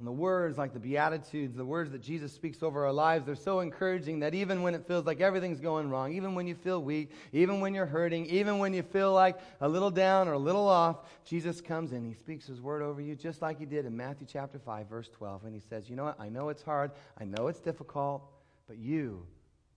And 0.00 0.06
the 0.06 0.12
words, 0.12 0.56
like 0.56 0.72
the 0.72 0.80
Beatitudes, 0.80 1.54
the 1.54 1.64
words 1.64 1.90
that 1.90 2.00
Jesus 2.00 2.32
speaks 2.32 2.62
over 2.62 2.86
our 2.86 2.92
lives, 2.92 3.26
they're 3.26 3.34
so 3.34 3.60
encouraging 3.60 4.20
that 4.20 4.34
even 4.34 4.62
when 4.62 4.74
it 4.74 4.86
feels 4.86 5.04
like 5.04 5.20
everything's 5.20 5.60
going 5.60 5.90
wrong, 5.90 6.14
even 6.14 6.34
when 6.34 6.46
you 6.46 6.54
feel 6.54 6.82
weak, 6.82 7.10
even 7.34 7.60
when 7.60 7.74
you're 7.74 7.84
hurting, 7.84 8.24
even 8.24 8.58
when 8.58 8.72
you 8.72 8.82
feel 8.82 9.12
like 9.12 9.38
a 9.60 9.68
little 9.68 9.90
down 9.90 10.26
or 10.26 10.32
a 10.32 10.38
little 10.38 10.66
off, 10.66 11.00
Jesus 11.26 11.60
comes 11.60 11.92
in. 11.92 12.02
He 12.02 12.14
speaks 12.14 12.46
his 12.46 12.62
word 12.62 12.80
over 12.80 13.02
you 13.02 13.14
just 13.14 13.42
like 13.42 13.58
he 13.58 13.66
did 13.66 13.84
in 13.84 13.94
Matthew 13.94 14.26
chapter 14.26 14.58
5, 14.58 14.88
verse 14.88 15.10
12. 15.10 15.44
And 15.44 15.54
he 15.54 15.60
says, 15.60 15.90
You 15.90 15.96
know 15.96 16.04
what? 16.04 16.18
I 16.18 16.30
know 16.30 16.48
it's 16.48 16.62
hard. 16.62 16.92
I 17.20 17.26
know 17.26 17.48
it's 17.48 17.60
difficult, 17.60 18.22
but 18.66 18.78
you 18.78 19.26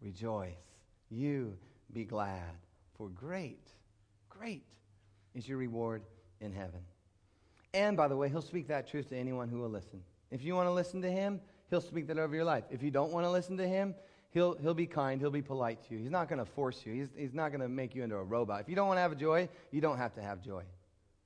rejoice. 0.02 0.56
You 1.10 1.58
be 1.92 2.06
glad. 2.06 2.56
For 2.98 3.10
great, 3.10 3.68
great 4.30 4.64
is 5.36 5.50
your 5.50 5.58
reward 5.58 6.02
in 6.40 6.54
heaven. 6.54 6.80
And 7.74 7.98
by 7.98 8.08
the 8.08 8.16
way, 8.16 8.30
he'll 8.30 8.42
speak 8.42 8.70
that 8.70 8.88
truth 8.88 9.10
to 9.10 9.18
anyone 9.18 9.50
who 9.50 9.60
will 9.60 9.70
listen. 9.70 10.02
If 10.34 10.44
you 10.44 10.56
want 10.56 10.68
to 10.68 10.72
listen 10.72 11.02
to 11.04 11.12
him, 11.12 11.40
he'll 11.70 11.80
speak 11.80 12.08
that 12.08 12.18
over 12.18 12.36
your 12.36 12.44
life. 12.44 12.64
If 12.72 12.82
you 12.82 12.90
don't 12.90 13.12
want 13.12 13.24
to 13.26 13.30
listen 13.30 13.56
to 13.58 13.68
him, 13.68 13.94
he'll, 14.32 14.56
he'll 14.56 14.74
be 14.74 14.88
kind, 14.88 15.22
he'll 15.22 15.30
be 15.30 15.44
polite 15.44 15.88
to 15.88 15.94
you. 15.94 16.00
He's 16.00 16.10
not 16.10 16.28
going 16.28 16.40
to 16.40 16.46
force 16.46 16.82
you, 16.86 16.94
he's, 16.94 17.10
he's 17.16 17.34
not 17.36 17.50
going 17.50 17.62
to 17.62 17.70
make 17.70 17.94
you 17.94 18.04
into 18.04 18.16
a 18.16 18.24
robot. 18.24 18.62
If 18.62 18.68
you 18.68 18.76
don't 18.76 18.88
want 18.88 18.98
to 18.98 19.02
have 19.02 19.16
joy, 19.16 19.48
you 19.70 19.80
don't 19.80 19.98
have 19.98 20.16
to 20.16 20.24
have 20.24 20.42
joy. 20.42 20.64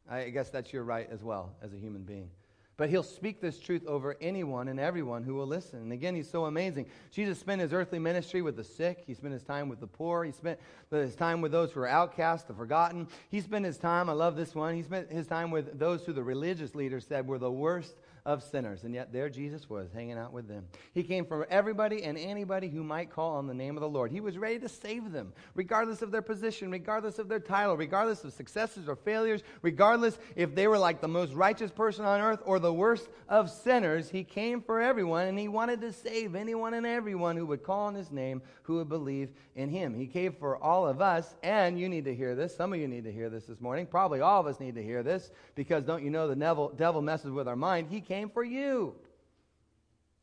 I 0.09 0.29
guess 0.29 0.49
that's 0.49 0.73
your 0.73 0.83
right 0.83 1.07
as 1.09 1.23
well 1.23 1.55
as 1.61 1.73
a 1.73 1.77
human 1.77 2.03
being. 2.03 2.29
But 2.75 2.89
he'll 2.89 3.01
speak 3.01 3.41
this 3.41 3.59
truth 3.59 3.85
over 3.87 4.15
anyone 4.21 4.67
and 4.67 4.79
everyone 4.79 5.23
who 5.23 5.33
will 5.33 5.47
listen. 5.47 5.79
And 5.79 5.91
again, 5.91 6.13
he's 6.13 6.29
so 6.29 6.45
amazing. 6.45 6.85
Jesus 7.11 7.39
spent 7.39 7.59
his 7.59 7.73
earthly 7.73 7.97
ministry 7.97 8.43
with 8.43 8.55
the 8.55 8.63
sick. 8.63 9.03
He 9.07 9.15
spent 9.15 9.33
his 9.33 9.41
time 9.41 9.67
with 9.67 9.79
the 9.79 9.87
poor. 9.87 10.23
He 10.23 10.31
spent 10.31 10.59
his 10.91 11.15
time 11.15 11.41
with 11.41 11.51
those 11.51 11.71
who 11.71 11.79
are 11.79 11.87
outcast, 11.87 12.47
the 12.47 12.53
forgotten. 12.53 13.07
He 13.29 13.41
spent 13.41 13.65
his 13.65 13.77
time, 13.77 14.11
I 14.11 14.13
love 14.13 14.35
this 14.35 14.53
one, 14.53 14.75
he 14.75 14.83
spent 14.83 15.11
his 15.11 15.25
time 15.25 15.49
with 15.49 15.79
those 15.79 16.05
who 16.05 16.13
the 16.13 16.21
religious 16.21 16.75
leaders 16.75 17.07
said 17.07 17.25
were 17.25 17.39
the 17.39 17.51
worst 17.51 17.95
of 18.27 18.43
sinners. 18.43 18.83
And 18.83 18.93
yet 18.93 19.13
there 19.13 19.29
Jesus 19.29 19.69
was, 19.69 19.89
hanging 19.93 20.17
out 20.17 20.33
with 20.33 20.49
them. 20.49 20.65
He 20.93 21.01
came 21.01 21.25
for 21.25 21.47
everybody 21.49 22.03
and 22.03 22.17
anybody 22.17 22.67
who 22.67 22.83
might 22.83 23.09
call 23.09 23.37
on 23.37 23.47
the 23.47 23.53
name 23.53 23.77
of 23.77 23.81
the 23.81 23.89
Lord. 23.89 24.11
He 24.11 24.19
was 24.19 24.37
ready 24.37 24.59
to 24.59 24.67
save 24.67 25.13
them, 25.13 25.31
regardless 25.55 26.01
of 26.01 26.11
their 26.11 26.21
position, 26.21 26.69
regardless 26.69 27.19
of 27.19 27.29
their 27.29 27.39
title, 27.39 27.77
regardless 27.77 28.25
of 28.25 28.33
successes 28.33 28.89
or 28.89 28.97
failures, 28.97 29.43
regardless 29.61 30.19
if 30.35 30.53
they 30.53 30.67
were 30.67 30.77
like 30.77 30.99
the 30.99 31.07
most 31.07 31.33
righteous 31.33 31.71
person 31.71 32.03
on 32.03 32.19
earth 32.19 32.41
or 32.45 32.59
the 32.59 32.73
worst 32.73 33.07
of 33.29 33.49
sinners. 33.49 34.09
He 34.09 34.25
came 34.25 34.61
for 34.61 34.81
everyone, 34.81 35.27
and 35.27 35.39
he 35.39 35.47
wanted 35.47 35.79
to 35.81 35.93
save 35.93 36.35
anyone 36.35 36.73
and 36.73 36.85
everyone 36.85 37.37
who 37.37 37.45
would 37.45 37.63
call 37.63 37.87
on 37.87 37.95
his 37.95 38.11
name, 38.11 38.41
who 38.63 38.75
would 38.75 38.89
believe 38.89 39.29
in 39.55 39.69
him. 39.69 39.95
He 39.95 40.05
came 40.05 40.33
for 40.33 40.61
all 40.61 40.85
of 40.85 41.01
us, 41.01 41.33
and 41.43 41.79
you 41.79 41.87
need 41.87 42.03
to 42.03 42.13
hear 42.13 42.35
this. 42.35 42.53
Some 42.53 42.73
of 42.73 42.79
you 42.79 42.89
need 42.89 43.05
to 43.05 43.11
hear 43.11 43.29
this 43.29 43.45
this 43.45 43.61
morning. 43.61 43.85
Probably 43.85 44.19
all 44.19 44.41
of 44.41 44.47
us 44.47 44.59
need 44.59 44.75
to 44.75 44.83
hear 44.83 45.01
this 45.01 45.31
because 45.55 45.85
don't 45.85 46.03
you 46.03 46.09
know 46.09 46.27
the 46.27 46.35
devil, 46.35 47.01
messes 47.01 47.31
with 47.31 47.47
our 47.47 47.55
mind? 47.55 47.87
He 47.89 48.01
came 48.01 48.16
for 48.25 48.43
you. 48.43 48.95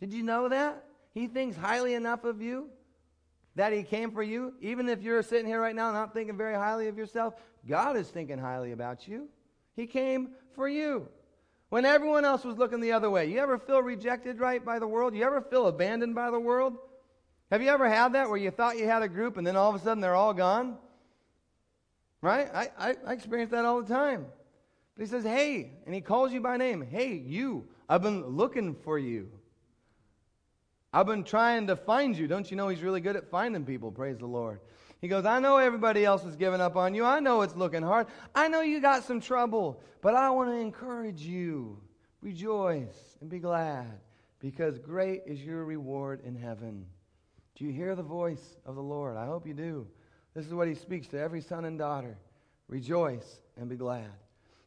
Did 0.00 0.12
you 0.12 0.22
know 0.22 0.48
that? 0.48 0.84
He 1.14 1.28
thinks 1.28 1.56
highly 1.56 1.94
enough 1.94 2.24
of 2.24 2.42
you 2.42 2.68
that 3.54 3.72
he 3.72 3.82
came 3.82 4.10
for 4.10 4.22
you. 4.22 4.54
Even 4.60 4.88
if 4.88 5.02
you're 5.02 5.22
sitting 5.22 5.46
here 5.46 5.60
right 5.60 5.74
now 5.74 5.92
not 5.92 6.12
thinking 6.12 6.36
very 6.36 6.54
highly 6.54 6.88
of 6.88 6.98
yourself, 6.98 7.34
God 7.66 7.96
is 7.96 8.08
thinking 8.08 8.38
highly 8.38 8.72
about 8.72 9.06
you. 9.06 9.28
He 9.76 9.86
came 9.86 10.30
for 10.54 10.68
you. 10.68 11.08
When 11.70 11.84
everyone 11.84 12.24
else 12.24 12.44
was 12.44 12.56
looking 12.56 12.80
the 12.80 12.92
other 12.92 13.10
way, 13.10 13.26
you 13.26 13.38
ever 13.38 13.58
feel 13.58 13.82
rejected 13.82 14.38
right 14.38 14.64
by 14.64 14.78
the 14.78 14.86
world? 14.86 15.14
You 15.14 15.24
ever 15.24 15.40
feel 15.40 15.66
abandoned 15.66 16.14
by 16.14 16.30
the 16.30 16.38
world? 16.38 16.76
Have 17.50 17.62
you 17.62 17.68
ever 17.68 17.88
had 17.88 18.12
that 18.14 18.28
where 18.28 18.38
you 18.38 18.50
thought 18.50 18.78
you 18.78 18.86
had 18.86 19.02
a 19.02 19.08
group 19.08 19.36
and 19.36 19.46
then 19.46 19.56
all 19.56 19.70
of 19.70 19.80
a 19.80 19.84
sudden 19.84 20.00
they're 20.00 20.14
all 20.14 20.34
gone? 20.34 20.76
Right? 22.20 22.48
I, 22.54 22.70
I, 22.78 22.96
I 23.06 23.12
experience 23.12 23.50
that 23.50 23.64
all 23.64 23.82
the 23.82 23.92
time. 23.92 24.26
But 24.96 25.04
he 25.04 25.10
says, 25.10 25.24
hey, 25.24 25.72
and 25.86 25.94
he 25.94 26.00
calls 26.00 26.32
you 26.32 26.40
by 26.40 26.56
name. 26.56 26.86
Hey, 26.88 27.14
you, 27.14 27.66
I've 27.88 28.02
been 28.02 28.24
looking 28.26 28.74
for 28.74 28.98
you. 28.98 29.28
I've 30.92 31.06
been 31.06 31.24
trying 31.24 31.66
to 31.66 31.76
find 31.76 32.16
you. 32.16 32.28
Don't 32.28 32.48
you 32.48 32.56
know 32.56 32.68
he's 32.68 32.82
really 32.82 33.00
good 33.00 33.16
at 33.16 33.28
finding 33.28 33.64
people? 33.64 33.90
Praise 33.90 34.18
the 34.18 34.26
Lord. 34.26 34.60
He 35.00 35.08
goes, 35.08 35.26
I 35.26 35.40
know 35.40 35.58
everybody 35.58 36.04
else 36.04 36.24
is 36.24 36.36
giving 36.36 36.60
up 36.60 36.76
on 36.76 36.94
you. 36.94 37.04
I 37.04 37.18
know 37.18 37.42
it's 37.42 37.56
looking 37.56 37.82
hard. 37.82 38.06
I 38.34 38.46
know 38.46 38.60
you 38.60 38.80
got 38.80 39.02
some 39.02 39.20
trouble, 39.20 39.82
but 40.00 40.14
I 40.14 40.30
want 40.30 40.50
to 40.50 40.56
encourage 40.56 41.20
you. 41.22 41.78
Rejoice 42.22 43.18
and 43.20 43.28
be 43.28 43.40
glad 43.40 43.98
because 44.38 44.78
great 44.78 45.22
is 45.26 45.44
your 45.44 45.64
reward 45.64 46.20
in 46.24 46.36
heaven. 46.36 46.86
Do 47.56 47.64
you 47.64 47.72
hear 47.72 47.94
the 47.94 48.02
voice 48.02 48.56
of 48.64 48.76
the 48.76 48.82
Lord? 48.82 49.16
I 49.16 49.26
hope 49.26 49.46
you 49.46 49.54
do. 49.54 49.86
This 50.34 50.46
is 50.46 50.54
what 50.54 50.68
he 50.68 50.74
speaks 50.74 51.08
to 51.08 51.20
every 51.20 51.40
son 51.40 51.64
and 51.64 51.78
daughter. 51.78 52.16
Rejoice 52.68 53.40
and 53.58 53.68
be 53.68 53.76
glad. 53.76 54.10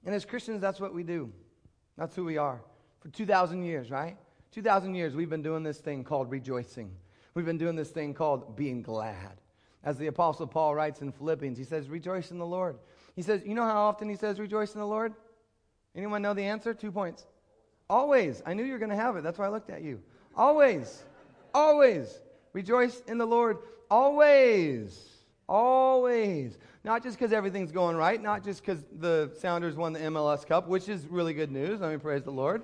And 0.08 0.16
as 0.16 0.24
Christians, 0.24 0.62
that's 0.62 0.80
what 0.80 0.94
we 0.94 1.04
do. 1.04 1.34
That's 1.98 2.16
who 2.16 2.24
we 2.24 2.38
are. 2.38 2.62
For 3.02 3.10
2,000 3.10 3.62
years, 3.64 3.92
right? 3.92 4.16
2,000 4.52 4.96
years, 4.96 5.14
we've 5.14 5.30
been 5.30 5.44
doing 5.44 5.64
this 5.64 5.80
thing 5.80 6.06
called 6.06 6.32
rejoicing. 6.32 6.90
We've 7.34 7.46
been 7.46 7.58
doing 7.58 7.76
this 7.76 7.90
thing 7.90 8.14
called 8.14 8.56
being 8.56 8.82
glad. 8.82 9.42
As 9.84 9.98
the 9.98 10.08
Apostle 10.08 10.48
Paul 10.48 10.76
writes 10.76 11.02
in 11.02 11.12
Philippians, 11.12 11.58
he 11.58 11.66
says, 11.66 11.90
Rejoice 11.90 12.32
in 12.32 12.38
the 12.38 12.46
Lord. 12.46 12.78
He 13.18 13.22
says, 13.22 13.42
You 13.46 13.54
know 13.54 13.66
how 13.66 13.82
often 13.82 14.08
he 14.08 14.16
says, 14.16 14.40
Rejoice 14.40 14.74
in 14.74 14.80
the 14.80 14.88
Lord? 14.88 15.14
Anyone 15.94 16.22
know 16.22 16.34
the 16.34 16.44
answer? 16.44 16.74
Two 16.74 16.92
points. 16.94 17.26
Always. 17.90 18.42
I 18.46 18.54
knew 18.54 18.64
you 18.64 18.72
were 18.72 18.80
going 18.80 18.92
to 18.92 18.96
have 18.96 19.18
it. 19.18 19.24
That's 19.24 19.38
why 19.38 19.48
I 19.48 19.50
looked 19.50 19.70
at 19.70 19.82
you. 19.82 20.02
Always. 20.38 21.04
Always. 21.54 22.18
Rejoice 22.54 23.02
in 23.10 23.18
the 23.18 23.26
Lord. 23.26 23.58
Always. 23.92 25.17
Always. 25.48 26.58
Not 26.84 27.04
just 27.04 27.18
because 27.18 27.32
everything's 27.32 27.72
going 27.72 27.96
right, 27.96 28.22
not 28.22 28.44
just 28.44 28.66
because 28.66 28.84
the 29.00 29.32
Sounders 29.40 29.76
won 29.76 29.94
the 29.94 30.00
MLS 30.00 30.46
Cup, 30.46 30.68
which 30.68 30.90
is 30.90 31.06
really 31.08 31.34
good 31.34 31.52
news. 31.52 31.82
I 31.82 31.90
mean, 31.90 32.00
praise 32.00 32.24
the 32.24 32.32
Lord. 32.32 32.64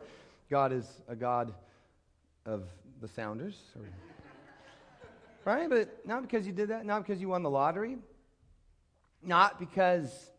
God 0.50 0.72
is 0.72 0.86
a 1.08 1.16
God 1.16 1.54
of 2.46 2.64
the 3.02 3.08
Sounders. 3.08 3.58
right? 5.46 5.70
But 5.70 6.06
not 6.06 6.22
because 6.22 6.46
you 6.46 6.54
did 6.54 6.70
that, 6.70 6.86
not 6.86 7.06
because 7.06 7.22
you 7.22 7.30
won 7.30 7.44
the 7.44 7.50
lottery, 7.50 7.98
not 9.22 9.60
because 9.60 10.32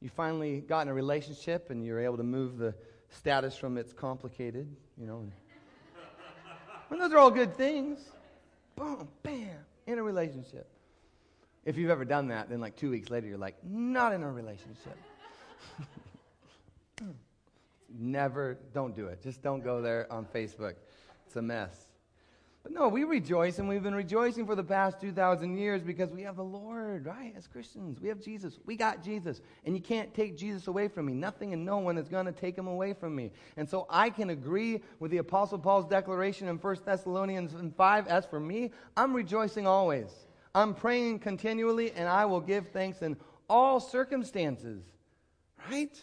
you 0.00 0.08
finally 0.08 0.60
got 0.60 0.82
in 0.82 0.88
a 0.88 0.94
relationship 0.94 1.70
and 1.70 1.84
you're 1.84 2.00
able 2.00 2.16
to 2.16 2.22
move 2.22 2.56
the 2.56 2.74
status 3.10 3.56
from 3.56 3.76
it's 3.76 3.92
complicated, 3.92 4.68
you 4.98 5.06
know. 5.06 5.26
And 6.90 7.00
those 7.00 7.12
are 7.12 7.18
all 7.18 7.30
good 7.30 7.54
things. 7.54 7.98
Boom, 8.76 9.08
bam, 9.22 9.56
in 9.86 9.98
a 9.98 10.02
relationship. 10.02 10.66
If 11.68 11.76
you've 11.76 11.90
ever 11.90 12.06
done 12.06 12.28
that, 12.28 12.48
then 12.48 12.62
like 12.62 12.76
two 12.76 12.90
weeks 12.90 13.10
later, 13.10 13.26
you're 13.26 13.36
like, 13.36 13.54
not 13.62 14.14
in 14.14 14.22
a 14.22 14.32
relationship. 14.32 14.96
Never, 17.98 18.56
don't 18.72 18.96
do 18.96 19.08
it. 19.08 19.22
Just 19.22 19.42
don't 19.42 19.62
go 19.62 19.82
there 19.82 20.10
on 20.10 20.24
Facebook. 20.34 20.76
It's 21.26 21.36
a 21.36 21.42
mess. 21.42 21.88
But 22.62 22.72
no, 22.72 22.88
we 22.88 23.04
rejoice, 23.04 23.58
and 23.58 23.68
we've 23.68 23.82
been 23.82 23.94
rejoicing 23.94 24.46
for 24.46 24.54
the 24.54 24.64
past 24.64 24.98
2,000 25.02 25.58
years 25.58 25.82
because 25.82 26.10
we 26.10 26.22
have 26.22 26.36
the 26.36 26.42
Lord, 26.42 27.04
right? 27.04 27.34
As 27.36 27.46
Christians, 27.46 28.00
we 28.00 28.08
have 28.08 28.22
Jesus. 28.22 28.58
We 28.64 28.74
got 28.74 29.04
Jesus. 29.04 29.42
And 29.66 29.76
you 29.76 29.82
can't 29.82 30.14
take 30.14 30.38
Jesus 30.38 30.68
away 30.68 30.88
from 30.88 31.04
me. 31.04 31.12
Nothing 31.12 31.52
and 31.52 31.66
no 31.66 31.76
one 31.76 31.98
is 31.98 32.08
going 32.08 32.24
to 32.24 32.32
take 32.32 32.56
him 32.56 32.66
away 32.66 32.94
from 32.94 33.14
me. 33.14 33.30
And 33.58 33.68
so 33.68 33.86
I 33.90 34.08
can 34.08 34.30
agree 34.30 34.80
with 35.00 35.10
the 35.10 35.18
Apostle 35.18 35.58
Paul's 35.58 35.84
declaration 35.84 36.48
in 36.48 36.56
1 36.56 36.76
Thessalonians 36.86 37.52
5. 37.76 38.06
As 38.08 38.24
for 38.24 38.40
me, 38.40 38.70
I'm 38.96 39.12
rejoicing 39.12 39.66
always. 39.66 40.27
I'm 40.58 40.74
praying 40.74 41.20
continually, 41.20 41.92
and 41.92 42.08
I 42.08 42.24
will 42.24 42.40
give 42.40 42.68
thanks 42.68 43.00
in 43.00 43.16
all 43.48 43.78
circumstances. 43.78 44.82
Right? 45.70 45.96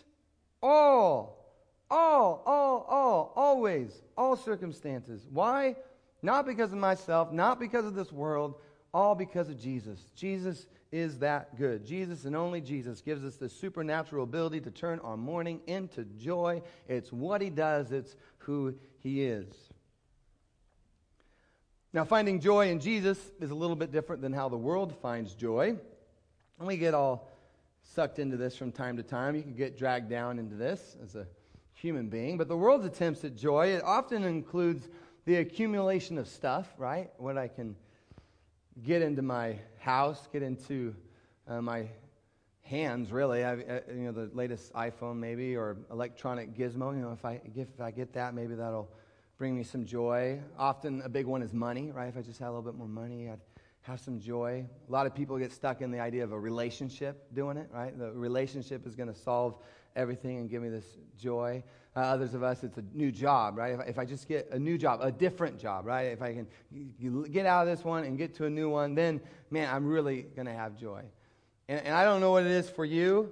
All. 0.64 1.46
All, 1.92 2.42
all, 2.46 2.86
all, 2.90 3.34
always, 3.36 4.02
all 4.18 4.38
circumstances. 4.38 5.28
Why? 5.30 5.76
Not 6.22 6.46
because 6.46 6.72
of 6.72 6.78
myself, 6.78 7.34
not 7.34 7.60
because 7.60 7.86
of 7.86 7.96
this 7.96 8.14
world, 8.14 8.56
all 8.94 9.14
because 9.14 9.50
of 9.50 9.60
Jesus. 9.60 10.00
Jesus 10.16 10.68
is 10.90 11.20
that 11.20 11.58
good. 11.58 11.86
Jesus 11.86 12.24
and 12.24 12.34
only 12.34 12.62
Jesus 12.62 13.02
gives 13.02 13.26
us 13.26 13.36
the 13.36 13.50
supernatural 13.50 14.24
ability 14.24 14.62
to 14.62 14.72
turn 14.72 15.00
our 15.00 15.18
mourning 15.18 15.60
into 15.68 16.06
joy. 16.18 16.62
It's 16.88 17.12
what 17.12 17.42
he 17.42 17.50
does, 17.50 17.92
it's 17.92 18.16
who 18.38 18.74
he 19.00 19.26
is. 19.26 19.54
Now, 21.96 22.04
finding 22.04 22.42
joy 22.42 22.72
in 22.72 22.82
Jesus 22.82 23.18
is 23.40 23.52
a 23.52 23.56
little 23.56 23.78
bit 23.78 23.90
different 23.90 24.22
than 24.22 24.34
how 24.34 24.50
the 24.50 24.58
world 24.58 24.94
finds 25.02 25.34
joy. 25.34 25.78
And 26.60 26.68
we 26.68 26.76
get 26.76 26.94
all 26.94 27.32
sucked 27.84 28.20
into 28.20 28.36
this 28.36 28.58
from 28.58 28.74
time 28.74 28.98
to 28.98 29.04
time. 29.04 29.34
You 29.34 29.42
can 29.42 29.56
get 29.56 29.78
dragged 29.78 30.10
down 30.10 30.38
into 30.38 30.56
this 30.56 30.98
as 31.02 31.16
a 31.16 31.26
human 31.74 32.10
being. 32.10 32.38
But 32.38 32.50
the 32.50 32.58
world's 32.58 32.84
attempts 32.84 33.24
at 33.24 33.38
joy, 33.38 33.68
it 33.68 33.82
often 33.82 34.26
includes 34.26 34.90
the 35.24 35.38
accumulation 35.38 36.18
of 36.18 36.28
stuff, 36.28 36.68
right? 36.78 37.12
What 37.16 37.38
I 37.38 37.48
can 37.48 37.78
get 38.84 39.02
into 39.02 39.22
my 39.22 39.58
house, 39.80 40.28
get 40.34 40.44
into 40.44 40.94
uh, 41.48 41.62
my 41.62 41.88
hands, 42.64 43.10
really. 43.10 43.46
I, 43.46 43.54
uh, 43.54 43.80
you 43.88 44.04
know, 44.04 44.12
the 44.12 44.30
latest 44.34 44.74
iPhone, 44.74 45.16
maybe, 45.16 45.56
or 45.56 45.78
electronic 45.90 46.58
gizmo. 46.58 46.94
You 46.94 47.04
know, 47.04 47.14
if 47.14 47.24
I, 47.24 47.40
if 47.56 47.80
I 47.80 47.92
get 47.92 48.12
that, 48.16 48.34
maybe 48.34 48.56
that'll 48.56 48.90
bring 49.38 49.56
me 49.56 49.64
some 49.64 49.86
joy. 49.86 50.40
Often 50.58 51.02
a 51.02 51.10
big 51.10 51.26
one 51.26 51.42
is 51.42 51.54
money, 51.54 51.92
right? 51.92 52.08
If 52.08 52.18
I 52.18 52.22
just 52.22 52.40
had 52.40 52.48
a 52.48 52.52
little 52.52 52.64
bit 52.64 52.76
more 52.76 52.88
money, 52.88 53.30
I'd 53.30 53.40
have 53.82 54.00
some 54.00 54.20
joy. 54.20 54.66
A 54.88 54.92
lot 54.92 55.06
of 55.06 55.14
people 55.14 55.38
get 55.38 55.52
stuck 55.52 55.82
in 55.82 55.92
the 55.92 56.00
idea 56.00 56.24
of 56.24 56.32
a 56.32 56.40
relationship 56.40 57.34
doing 57.34 57.58
it, 57.58 57.70
right? 57.74 57.98
The 57.98 58.12
relationship 58.12 58.88
is 58.88 58.96
going 58.96 59.14
to 59.14 59.20
solve 59.20 59.58
everything 59.96 60.38
and 60.38 60.50
give 60.50 60.62
me 60.62 60.70
this 60.70 60.86
joy. 61.18 61.64
Uh, 61.96 62.00
others 62.00 62.34
of 62.34 62.44
us, 62.44 62.64
it's 62.64 62.78
a 62.78 62.84
new 62.94 63.12
job, 63.12 63.58
right? 63.58 63.74
If 63.74 63.80
I, 63.80 63.84
if 63.84 64.00
I, 64.00 64.06
just 64.06 64.28
get 64.28 64.50
a 64.52 64.60
new 64.60 64.78
job, 64.78 65.00
a 65.02 65.12
different 65.12 65.60
job, 65.60 65.86
right? 65.86 66.08
If 66.08 66.22
I 66.22 66.34
can 66.34 66.48
get 67.32 67.46
out 67.46 67.68
of 67.68 67.78
this 67.78 67.86
one 67.86 68.04
and 68.04 68.18
get 68.18 68.34
to 68.36 68.46
a 68.46 68.50
new 68.50 68.70
one, 68.70 68.96
then, 68.96 69.22
man, 69.50 69.74
I'm 69.74 69.86
really 69.86 70.24
going 70.24 70.48
to 70.48 70.54
have 70.54 70.78
joy. 70.78 71.04
And, 71.70 71.80
and 71.86 71.96
I 71.96 72.04
don't 72.04 72.20
know 72.20 72.32
what 72.32 72.44
it 72.44 72.52
is 72.52 72.70
for 72.70 72.84
you, 72.84 73.32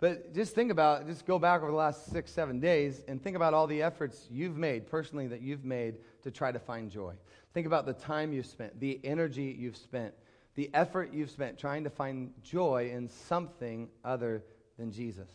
but 0.00 0.32
just 0.32 0.54
think 0.54 0.70
about, 0.70 1.06
just 1.06 1.26
go 1.26 1.38
back 1.38 1.60
over 1.60 1.70
the 1.70 1.76
last 1.76 2.06
six, 2.10 2.30
seven 2.30 2.60
days 2.60 3.02
and 3.08 3.22
think 3.22 3.34
about 3.34 3.52
all 3.52 3.66
the 3.66 3.82
efforts 3.82 4.28
you've 4.30 4.56
made, 4.56 4.86
personally, 4.86 5.26
that 5.26 5.40
you've 5.40 5.64
made 5.64 5.96
to 6.22 6.30
try 6.30 6.52
to 6.52 6.58
find 6.58 6.90
joy. 6.90 7.14
Think 7.52 7.66
about 7.66 7.84
the 7.84 7.94
time 7.94 8.32
you've 8.32 8.46
spent, 8.46 8.78
the 8.78 9.00
energy 9.02 9.56
you've 9.58 9.76
spent, 9.76 10.14
the 10.54 10.70
effort 10.72 11.12
you've 11.12 11.30
spent 11.30 11.58
trying 11.58 11.84
to 11.84 11.90
find 11.90 12.32
joy 12.42 12.90
in 12.94 13.08
something 13.08 13.88
other 14.04 14.44
than 14.78 14.92
Jesus. 14.92 15.30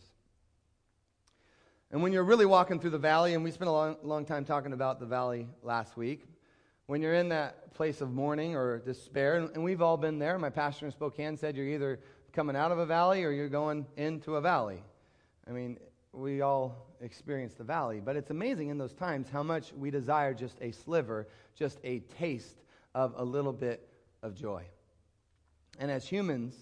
And 1.92 2.02
when 2.02 2.14
you're 2.14 2.24
really 2.24 2.46
walking 2.46 2.80
through 2.80 2.92
the 2.92 2.98
valley, 2.98 3.34
and 3.34 3.44
we 3.44 3.52
spent 3.52 3.68
a 3.68 3.72
long, 3.72 3.98
long 4.02 4.26
time 4.26 4.46
talking 4.46 4.74
about 4.74 5.00
the 5.00 5.06
valley 5.06 5.48
last 5.62 5.98
week, 5.98 6.26
when 6.88 7.02
you're 7.02 7.14
in 7.14 7.30
that 7.30 7.74
place 7.74 8.02
of 8.02 8.12
mourning 8.12 8.56
or 8.56 8.80
despair, 8.80 9.36
and, 9.36 9.50
and 9.52 9.64
we've 9.64 9.82
all 9.82 9.98
been 9.98 10.20
there, 10.20 10.40
my 10.40 10.50
pastor 10.50 10.86
in 10.86 10.92
Spokane 10.92 11.38
said 11.38 11.56
you're 11.56 11.68
either 11.68 12.00
coming 12.34 12.56
out 12.56 12.72
of 12.72 12.80
a 12.80 12.86
valley 12.86 13.24
or 13.24 13.32
you're 13.32 13.48
going 13.48 13.86
into 13.96 14.36
a 14.36 14.42
valley. 14.42 14.82
I 15.48 15.52
mean, 15.52 15.78
we 16.12 16.42
all 16.42 16.88
experience 17.00 17.54
the 17.54 17.64
valley, 17.64 18.02
but 18.04 18.16
it's 18.16 18.32
amazing 18.32 18.70
in 18.70 18.78
those 18.78 18.94
times 18.94 19.30
how 19.30 19.44
much 19.44 19.72
we 19.74 19.92
desire 19.92 20.34
just 20.34 20.58
a 20.62 20.72
sliver, 20.72 21.28
just 21.56 21.80
a 21.84 22.00
taste 22.18 22.64
of 22.96 23.14
a 23.18 23.24
little 23.24 23.54
bit 23.54 23.88
of 24.24 24.36
joy. 24.36 24.64
And 25.80 25.92
as 25.92 26.08
humans, 26.08 26.56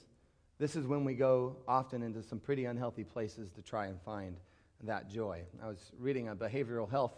this 0.57 0.75
is 0.75 0.85
when 0.87 1.05
we 1.05 1.13
go 1.13 1.55
often 1.67 2.03
into 2.03 2.21
some 2.21 2.39
pretty 2.39 2.65
unhealthy 2.65 3.03
places 3.03 3.49
to 3.51 3.61
try 3.61 3.87
and 3.87 3.99
find 4.01 4.35
that 4.83 5.09
joy. 5.09 5.41
I 5.63 5.67
was 5.67 5.91
reading 5.99 6.27
a 6.27 6.35
behavioral 6.35 6.89
health 6.89 7.13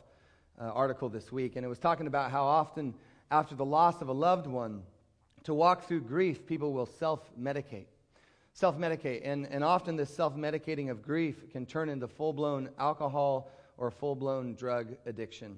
uh, 0.60 0.66
article 0.66 1.10
this 1.10 1.32
week, 1.32 1.56
and 1.56 1.66
it 1.66 1.70
was 1.70 1.80
talking 1.80 2.08
about 2.08 2.30
how 2.30 2.44
often, 2.44 2.94
after 3.32 3.56
the 3.56 3.66
loss 3.66 4.02
of 4.02 4.10
a 4.10 4.14
loved 4.14 4.48
one, 4.48 4.84
to 5.44 5.54
walk 5.54 5.88
through 5.88 6.02
grief, 6.02 6.46
people 6.46 6.72
will 6.74 6.86
self 6.86 7.20
medicate. 7.40 7.86
Self 8.54 8.78
medicate. 8.78 9.22
And, 9.24 9.48
and 9.48 9.64
often, 9.64 9.96
this 9.96 10.14
self 10.14 10.36
medicating 10.36 10.90
of 10.90 11.02
grief 11.02 11.50
can 11.52 11.66
turn 11.66 11.90
into 11.90 12.08
full 12.08 12.34
blown 12.34 12.70
alcohol 12.78 13.52
or 13.78 13.92
full 13.92 14.16
blown 14.16 14.54
drug 14.56 14.96
addiction. 15.06 15.58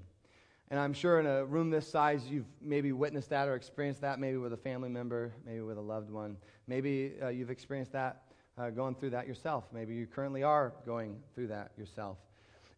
And 0.71 0.79
I'm 0.79 0.93
sure 0.93 1.19
in 1.19 1.27
a 1.27 1.45
room 1.45 1.69
this 1.69 1.87
size, 1.87 2.25
you've 2.27 2.47
maybe 2.59 2.91
witnessed 2.91 3.29
that 3.29 3.47
or 3.47 3.55
experienced 3.55 4.01
that, 4.01 4.19
maybe 4.19 4.37
with 4.37 4.53
a 4.53 4.57
family 4.57 4.89
member, 4.89 5.31
maybe 5.45 5.61
with 5.61 5.77
a 5.77 5.81
loved 5.81 6.09
one. 6.09 6.37
Maybe 6.67 7.13
uh, 7.21 7.27
you've 7.27 7.51
experienced 7.51 7.91
that, 7.91 8.23
uh, 8.57 8.71
going 8.71 8.95
through 8.95 9.11
that 9.11 9.27
yourself. 9.27 9.65
Maybe 9.71 9.93
you 9.93 10.07
currently 10.07 10.41
are 10.41 10.73
going 10.85 11.17
through 11.35 11.47
that 11.47 11.71
yourself. 11.77 12.17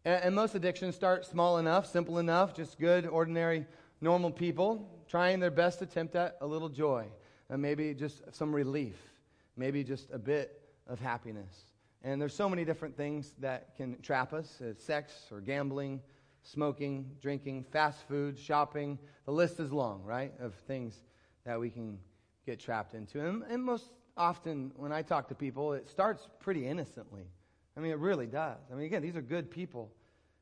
And, 0.04 0.22
and 0.22 0.34
most 0.34 0.54
addictions 0.54 0.96
start 0.96 1.24
small 1.24 1.58
enough, 1.58 1.86
simple 1.86 2.18
enough, 2.18 2.54
just 2.54 2.78
good, 2.78 3.06
ordinary, 3.06 3.64
normal 4.00 4.30
people 4.30 4.86
trying 5.08 5.40
their 5.40 5.50
best 5.50 5.80
attempt 5.80 6.14
at 6.14 6.36
a 6.40 6.46
little 6.46 6.68
joy, 6.68 7.06
and 7.48 7.62
maybe 7.62 7.94
just 7.94 8.22
some 8.34 8.54
relief, 8.54 8.96
maybe 9.58 9.84
just 9.84 10.08
a 10.12 10.18
bit 10.18 10.62
of 10.86 11.00
happiness. 11.00 11.64
And 12.02 12.20
there's 12.20 12.34
so 12.34 12.48
many 12.48 12.64
different 12.64 12.96
things 12.96 13.34
that 13.40 13.76
can 13.76 14.00
trap 14.00 14.32
us 14.32 14.60
uh, 14.60 14.72
sex 14.76 15.12
or 15.32 15.40
gambling, 15.40 16.00
smoking, 16.42 17.10
drinking, 17.20 17.64
fast 17.64 18.06
food, 18.06 18.38
shopping. 18.38 18.98
The 19.26 19.32
list 19.32 19.58
is 19.58 19.72
long, 19.72 20.02
right, 20.04 20.32
of 20.40 20.54
things 20.66 20.94
that 21.44 21.58
we 21.58 21.70
can 21.70 21.98
get 22.46 22.60
trapped 22.60 22.94
into. 22.94 23.26
And, 23.26 23.42
and 23.50 23.62
most 23.62 23.90
often, 24.16 24.70
when 24.76 24.92
I 24.92 25.02
talk 25.02 25.28
to 25.28 25.34
people, 25.34 25.72
it 25.72 25.88
starts 25.88 26.28
pretty 26.38 26.66
innocently. 26.66 27.26
I 27.76 27.80
mean, 27.80 27.90
it 27.90 27.98
really 27.98 28.26
does. 28.26 28.58
I 28.70 28.74
mean, 28.74 28.86
again, 28.86 29.02
these 29.02 29.16
are 29.16 29.22
good 29.22 29.50
people. 29.50 29.92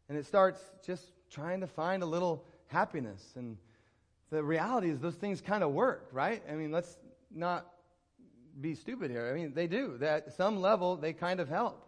And 0.08 0.16
it 0.16 0.26
starts 0.26 0.60
just 0.84 1.12
trying 1.30 1.60
to 1.60 1.66
find 1.66 2.02
a 2.02 2.06
little 2.06 2.44
happiness. 2.68 3.32
And 3.36 3.56
the 4.30 4.42
reality 4.42 4.90
is, 4.90 5.00
those 5.00 5.14
things 5.14 5.40
kind 5.40 5.64
of 5.64 5.72
work, 5.72 6.08
right? 6.12 6.42
I 6.50 6.54
mean, 6.54 6.70
let's 6.70 6.98
not 7.34 7.66
be 8.60 8.74
stupid 8.74 9.10
here. 9.10 9.30
I 9.30 9.38
mean, 9.38 9.52
they 9.54 9.66
do. 9.66 9.98
At 10.02 10.32
some 10.34 10.60
level, 10.60 10.96
they 10.96 11.12
kind 11.12 11.40
of 11.40 11.48
help. 11.48 11.82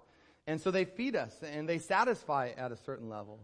And 0.46 0.60
so 0.60 0.70
they 0.70 0.84
feed 0.84 1.14
us 1.14 1.34
and 1.42 1.68
they 1.68 1.78
satisfy 1.78 2.50
at 2.56 2.72
a 2.72 2.76
certain 2.76 3.08
level. 3.08 3.38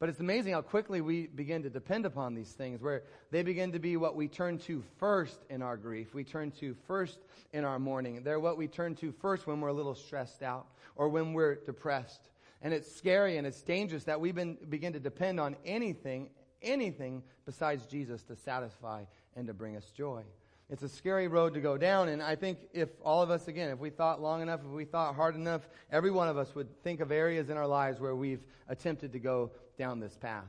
But 0.00 0.08
it's 0.08 0.20
amazing 0.20 0.52
how 0.52 0.60
quickly 0.60 1.00
we 1.00 1.28
begin 1.28 1.62
to 1.62 1.70
depend 1.70 2.04
upon 2.04 2.34
these 2.34 2.50
things, 2.50 2.82
where 2.82 3.04
they 3.30 3.42
begin 3.42 3.72
to 3.72 3.78
be 3.78 3.96
what 3.96 4.16
we 4.16 4.26
turn 4.26 4.58
to 4.58 4.82
first 4.98 5.38
in 5.48 5.62
our 5.62 5.76
grief. 5.76 6.12
We 6.12 6.24
turn 6.24 6.50
to 6.58 6.74
first 6.86 7.20
in 7.52 7.64
our 7.64 7.78
mourning. 7.78 8.22
They're 8.24 8.40
what 8.40 8.58
we 8.58 8.66
turn 8.66 8.96
to 8.96 9.12
first 9.12 9.46
when 9.46 9.60
we're 9.60 9.68
a 9.68 9.72
little 9.72 9.94
stressed 9.94 10.42
out 10.42 10.66
or 10.96 11.08
when 11.08 11.32
we're 11.32 11.54
depressed. 11.54 12.28
And 12.60 12.74
it's 12.74 12.94
scary 12.94 13.36
and 13.36 13.46
it's 13.46 13.62
dangerous 13.62 14.04
that 14.04 14.20
we 14.20 14.32
begin 14.32 14.92
to 14.92 15.00
depend 15.00 15.38
on 15.38 15.56
anything, 15.64 16.30
anything 16.60 17.22
besides 17.46 17.86
Jesus 17.86 18.22
to 18.24 18.36
satisfy 18.36 19.04
and 19.36 19.46
to 19.46 19.54
bring 19.54 19.76
us 19.76 19.90
joy. 19.96 20.24
It's 20.70 20.82
a 20.82 20.88
scary 20.88 21.28
road 21.28 21.54
to 21.54 21.60
go 21.60 21.76
down. 21.76 22.08
And 22.08 22.22
I 22.22 22.36
think 22.36 22.58
if 22.72 22.88
all 23.02 23.22
of 23.22 23.30
us, 23.30 23.48
again, 23.48 23.70
if 23.70 23.78
we 23.78 23.90
thought 23.90 24.20
long 24.20 24.40
enough, 24.40 24.60
if 24.60 24.70
we 24.70 24.84
thought 24.84 25.14
hard 25.14 25.34
enough, 25.34 25.68
every 25.90 26.10
one 26.10 26.28
of 26.28 26.38
us 26.38 26.54
would 26.54 26.82
think 26.82 27.00
of 27.00 27.12
areas 27.12 27.50
in 27.50 27.56
our 27.56 27.66
lives 27.66 28.00
where 28.00 28.14
we've 28.14 28.42
attempted 28.68 29.12
to 29.12 29.18
go 29.18 29.50
down 29.78 30.00
this 30.00 30.16
path. 30.16 30.48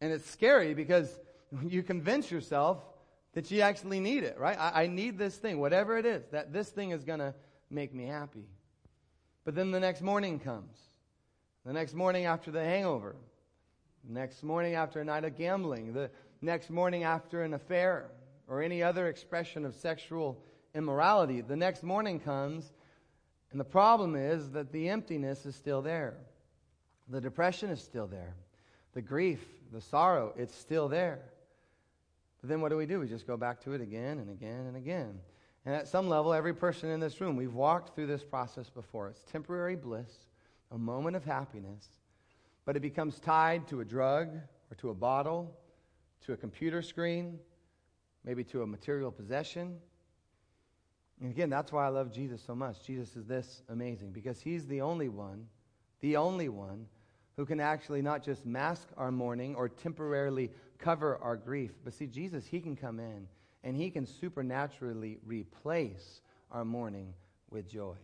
And 0.00 0.12
it's 0.12 0.30
scary 0.30 0.74
because 0.74 1.18
you 1.66 1.82
convince 1.82 2.30
yourself 2.30 2.78
that 3.32 3.50
you 3.50 3.62
actually 3.62 4.00
need 4.00 4.24
it, 4.24 4.38
right? 4.38 4.58
I, 4.58 4.84
I 4.84 4.86
need 4.86 5.18
this 5.18 5.36
thing, 5.36 5.60
whatever 5.60 5.96
it 5.96 6.04
is, 6.04 6.24
that 6.30 6.52
this 6.52 6.68
thing 6.68 6.90
is 6.90 7.04
going 7.04 7.20
to 7.20 7.34
make 7.70 7.94
me 7.94 8.04
happy. 8.04 8.44
But 9.44 9.54
then 9.54 9.70
the 9.70 9.80
next 9.80 10.02
morning 10.02 10.38
comes. 10.40 10.76
The 11.64 11.72
next 11.72 11.94
morning 11.94 12.26
after 12.26 12.50
the 12.50 12.62
hangover. 12.62 13.16
The 14.04 14.12
next 14.12 14.42
morning 14.42 14.74
after 14.74 15.00
a 15.00 15.04
night 15.04 15.24
of 15.24 15.36
gambling. 15.36 15.94
The 15.94 16.10
next 16.42 16.68
morning 16.68 17.04
after 17.04 17.42
an 17.42 17.54
affair 17.54 18.10
or 18.48 18.62
any 18.62 18.82
other 18.82 19.08
expression 19.08 19.64
of 19.64 19.74
sexual 19.74 20.42
immorality. 20.74 21.42
The 21.42 21.56
next 21.56 21.82
morning 21.82 22.18
comes, 22.18 22.72
and 23.50 23.60
the 23.60 23.64
problem 23.64 24.16
is 24.16 24.50
that 24.52 24.72
the 24.72 24.88
emptiness 24.88 25.46
is 25.46 25.54
still 25.54 25.82
there. 25.82 26.16
The 27.08 27.20
depression 27.20 27.70
is 27.70 27.80
still 27.80 28.06
there. 28.06 28.34
The 28.94 29.02
grief, 29.02 29.44
the 29.72 29.80
sorrow, 29.80 30.34
it's 30.36 30.54
still 30.54 30.88
there. 30.88 31.20
But 32.40 32.48
then 32.48 32.60
what 32.60 32.70
do 32.70 32.76
we 32.76 32.86
do? 32.86 33.00
We 33.00 33.08
just 33.08 33.26
go 33.26 33.36
back 33.36 33.60
to 33.64 33.72
it 33.72 33.80
again 33.80 34.18
and 34.18 34.30
again 34.30 34.66
and 34.66 34.76
again. 34.76 35.20
And 35.66 35.74
at 35.74 35.88
some 35.88 36.08
level, 36.08 36.32
every 36.32 36.54
person 36.54 36.88
in 36.90 37.00
this 37.00 37.20
room, 37.20 37.36
we've 37.36 37.54
walked 37.54 37.94
through 37.94 38.06
this 38.06 38.24
process 38.24 38.70
before. 38.70 39.08
It's 39.08 39.22
temporary 39.24 39.76
bliss, 39.76 40.10
a 40.70 40.78
moment 40.78 41.16
of 41.16 41.24
happiness, 41.24 41.88
but 42.64 42.76
it 42.76 42.80
becomes 42.80 43.18
tied 43.18 43.68
to 43.68 43.80
a 43.80 43.84
drug 43.84 44.28
or 44.70 44.74
to 44.78 44.90
a 44.90 44.94
bottle, 44.94 45.54
to 46.24 46.32
a 46.32 46.36
computer 46.36 46.80
screen, 46.80 47.38
maybe 48.28 48.44
to 48.44 48.60
a 48.60 48.66
material 48.66 49.10
possession. 49.10 49.78
And 51.18 51.30
again, 51.30 51.48
that's 51.48 51.72
why 51.72 51.86
I 51.86 51.88
love 51.88 52.12
Jesus 52.12 52.42
so 52.46 52.54
much. 52.54 52.84
Jesus 52.84 53.16
is 53.16 53.24
this 53.24 53.62
amazing 53.70 54.10
because 54.12 54.38
he's 54.38 54.66
the 54.66 54.82
only 54.82 55.08
one, 55.08 55.46
the 56.00 56.18
only 56.18 56.50
one 56.50 56.84
who 57.38 57.46
can 57.46 57.58
actually 57.58 58.02
not 58.02 58.22
just 58.22 58.44
mask 58.44 58.86
our 58.98 59.10
mourning 59.10 59.54
or 59.54 59.66
temporarily 59.66 60.50
cover 60.76 61.16
our 61.22 61.38
grief, 61.38 61.70
but 61.82 61.94
see, 61.94 62.06
Jesus, 62.06 62.44
he 62.44 62.60
can 62.60 62.76
come 62.76 63.00
in 63.00 63.26
and 63.64 63.74
he 63.74 63.88
can 63.88 64.04
supernaturally 64.04 65.16
replace 65.24 66.20
our 66.52 66.66
mourning 66.66 67.14
with 67.50 67.66
joy. 67.66 67.96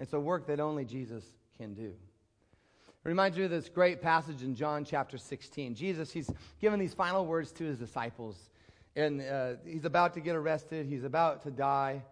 It's 0.00 0.14
a 0.14 0.20
work 0.20 0.46
that 0.46 0.58
only 0.58 0.86
Jesus 0.86 1.22
can 1.58 1.74
do. 1.74 1.92
It 1.92 3.08
reminds 3.08 3.36
me 3.36 3.44
of 3.44 3.50
this 3.50 3.68
great 3.68 4.00
passage 4.00 4.42
in 4.42 4.54
John 4.54 4.86
chapter 4.86 5.18
16. 5.18 5.74
Jesus, 5.74 6.10
he's 6.10 6.30
given 6.62 6.80
these 6.80 6.94
final 6.94 7.26
words 7.26 7.52
to 7.52 7.64
his 7.64 7.76
disciples 7.76 8.48
and 8.96 9.20
uh, 9.20 9.54
he's 9.66 9.84
about 9.84 10.14
to 10.14 10.20
get 10.20 10.36
arrested, 10.36 10.86
he's 10.86 11.04
about 11.04 11.42
to 11.42 11.50
die. 11.50 12.02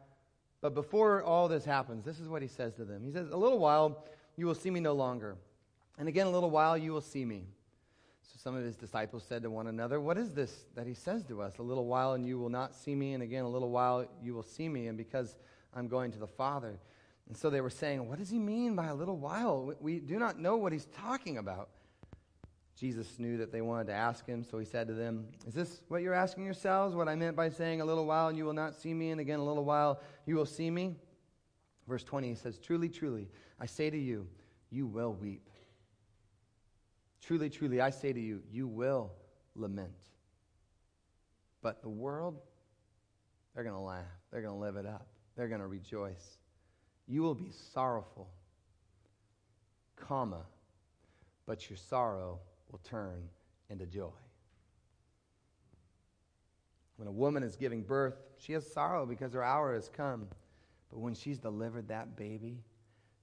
But 0.60 0.74
before 0.74 1.22
all 1.22 1.48
this 1.48 1.64
happens, 1.64 2.04
this 2.04 2.20
is 2.20 2.28
what 2.28 2.42
he 2.42 2.48
says 2.48 2.74
to 2.74 2.84
them. 2.84 3.02
He 3.04 3.12
says, 3.12 3.28
A 3.30 3.36
little 3.36 3.58
while 3.58 4.04
you 4.36 4.46
will 4.46 4.54
see 4.54 4.70
me 4.70 4.80
no 4.80 4.92
longer. 4.92 5.36
And 5.98 6.08
again, 6.08 6.26
a 6.26 6.30
little 6.30 6.50
while 6.50 6.78
you 6.78 6.92
will 6.92 7.00
see 7.00 7.24
me. 7.24 7.46
So 8.22 8.34
some 8.38 8.56
of 8.56 8.64
his 8.64 8.76
disciples 8.76 9.24
said 9.28 9.42
to 9.42 9.50
one 9.50 9.66
another, 9.66 10.00
What 10.00 10.16
is 10.18 10.32
this 10.32 10.64
that 10.74 10.86
he 10.86 10.94
says 10.94 11.24
to 11.24 11.42
us? 11.42 11.58
A 11.58 11.62
little 11.62 11.86
while 11.86 12.14
and 12.14 12.26
you 12.26 12.38
will 12.38 12.48
not 12.48 12.74
see 12.74 12.94
me, 12.94 13.12
and 13.14 13.22
again, 13.22 13.44
a 13.44 13.48
little 13.48 13.70
while 13.70 14.06
you 14.22 14.34
will 14.34 14.42
see 14.42 14.68
me, 14.68 14.86
and 14.86 14.96
because 14.96 15.36
I'm 15.74 15.88
going 15.88 16.12
to 16.12 16.18
the 16.18 16.26
Father. 16.26 16.78
And 17.28 17.36
so 17.36 17.50
they 17.50 17.60
were 17.60 17.70
saying, 17.70 18.08
What 18.08 18.18
does 18.18 18.30
he 18.30 18.38
mean 18.38 18.74
by 18.74 18.86
a 18.86 18.94
little 18.94 19.16
while? 19.16 19.74
We 19.80 19.98
do 19.98 20.18
not 20.18 20.38
know 20.38 20.56
what 20.56 20.72
he's 20.72 20.86
talking 20.86 21.38
about. 21.38 21.68
Jesus 22.82 23.20
knew 23.20 23.36
that 23.36 23.52
they 23.52 23.60
wanted 23.60 23.86
to 23.86 23.92
ask 23.92 24.26
him, 24.26 24.42
so 24.42 24.58
he 24.58 24.64
said 24.64 24.88
to 24.88 24.92
them, 24.92 25.28
Is 25.46 25.54
this 25.54 25.82
what 25.86 26.02
you're 26.02 26.12
asking 26.12 26.44
yourselves? 26.44 26.96
What 26.96 27.08
I 27.08 27.14
meant 27.14 27.36
by 27.36 27.48
saying, 27.48 27.80
A 27.80 27.84
little 27.84 28.06
while 28.06 28.26
and 28.26 28.36
you 28.36 28.44
will 28.44 28.52
not 28.52 28.74
see 28.74 28.92
me, 28.92 29.10
and 29.10 29.20
again 29.20 29.38
a 29.38 29.44
little 29.44 29.64
while 29.64 30.00
you 30.26 30.34
will 30.34 30.46
see 30.46 30.68
me? 30.68 30.96
Verse 31.86 32.02
20, 32.02 32.30
he 32.30 32.34
says, 32.34 32.58
Truly, 32.58 32.88
truly, 32.88 33.28
I 33.60 33.66
say 33.66 33.88
to 33.88 33.96
you, 33.96 34.26
you 34.68 34.88
will 34.88 35.12
weep. 35.12 35.48
Truly, 37.20 37.48
truly, 37.48 37.80
I 37.80 37.90
say 37.90 38.12
to 38.12 38.20
you, 38.20 38.42
you 38.50 38.66
will 38.66 39.12
lament. 39.54 39.92
But 41.62 41.82
the 41.82 41.88
world, 41.88 42.40
they're 43.54 43.62
going 43.62 43.76
to 43.76 43.80
laugh. 43.80 44.02
They're 44.32 44.42
going 44.42 44.54
to 44.54 44.60
live 44.60 44.74
it 44.74 44.86
up. 44.86 45.06
They're 45.36 45.46
going 45.46 45.60
to 45.60 45.68
rejoice. 45.68 46.38
You 47.06 47.22
will 47.22 47.36
be 47.36 47.52
sorrowful, 47.72 48.28
comma, 49.94 50.42
but 51.46 51.70
your 51.70 51.76
sorrow 51.76 52.40
will 52.72 52.80
turn 52.80 53.28
into 53.70 53.86
joy. 53.86 54.10
When 56.96 57.06
a 57.06 57.12
woman 57.12 57.42
is 57.42 57.56
giving 57.56 57.82
birth, 57.82 58.14
she 58.38 58.52
has 58.54 58.70
sorrow 58.70 59.06
because 59.06 59.32
her 59.34 59.42
hour 59.42 59.74
has 59.74 59.88
come. 59.88 60.26
But 60.90 60.98
when 60.98 61.14
she's 61.14 61.38
delivered 61.38 61.88
that 61.88 62.16
baby, 62.16 62.58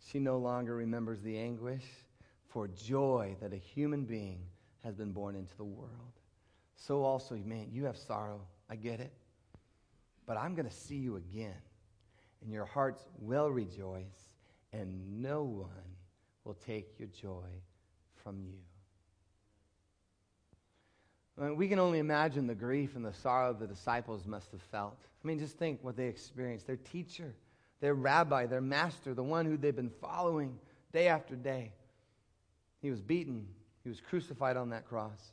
she 0.06 0.20
no 0.20 0.38
longer 0.38 0.76
remembers 0.76 1.22
the 1.22 1.38
anguish 1.38 1.84
for 2.48 2.68
joy 2.68 3.36
that 3.42 3.54
a 3.54 3.58
human 3.58 4.06
being 4.06 4.42
has 4.84 4.96
been 4.96 5.12
born 5.12 5.36
into 5.36 5.56
the 5.58 5.64
world. 5.64 5.92
So 6.76 7.04
also, 7.04 7.36
man, 7.36 7.68
you 7.72 7.86
have 7.86 7.98
sorrow. 7.98 8.42
I 8.70 8.76
get 8.76 9.00
it. 9.00 9.14
But 10.26 10.38
I'm 10.38 10.56
going 10.56 10.68
to 10.68 10.76
see 10.76 10.96
you 10.96 11.18
again, 11.18 11.62
and 12.42 12.52
your 12.52 12.66
hearts 12.66 13.06
will 13.20 13.50
rejoice, 13.50 14.36
and 14.72 15.22
no 15.22 15.44
one 15.44 15.70
will 16.44 16.54
take 16.54 17.00
your 17.00 17.10
joy 17.10 17.48
from 18.24 18.40
you. 18.42 18.60
I 21.40 21.44
mean, 21.44 21.56
we 21.56 21.68
can 21.68 21.80
only 21.80 22.00
imagine 22.00 22.48
the 22.48 22.56
grief 22.56 22.96
and 22.96 23.06
the 23.06 23.14
sorrow 23.14 23.54
the 23.54 23.68
disciples 23.68 24.26
must 24.26 24.52
have 24.52 24.62
felt. 24.62 24.98
I 25.24 25.28
mean, 25.28 25.40
just 25.40 25.58
think 25.58 25.80
what 25.82 25.96
they 25.96 26.08
experienced. 26.08 26.68
Their 26.68 26.78
teacher, 26.78 27.34
their 27.80 27.94
rabbi, 27.94 28.46
their 28.46 28.62
master, 28.62 29.14
the 29.14 29.24
one 29.24 29.46
who 29.46 29.58
they've 29.58 29.76
been 29.76 29.92
following 30.02 30.58
day 30.92 31.08
after 31.08 31.36
day. 31.36 31.72
He 32.82 32.90
was 32.90 33.02
beaten, 33.02 33.48
he 33.84 33.90
was 33.90 34.02
crucified 34.02 34.58
on 34.58 34.70
that 34.70 34.88
cross. 34.88 35.32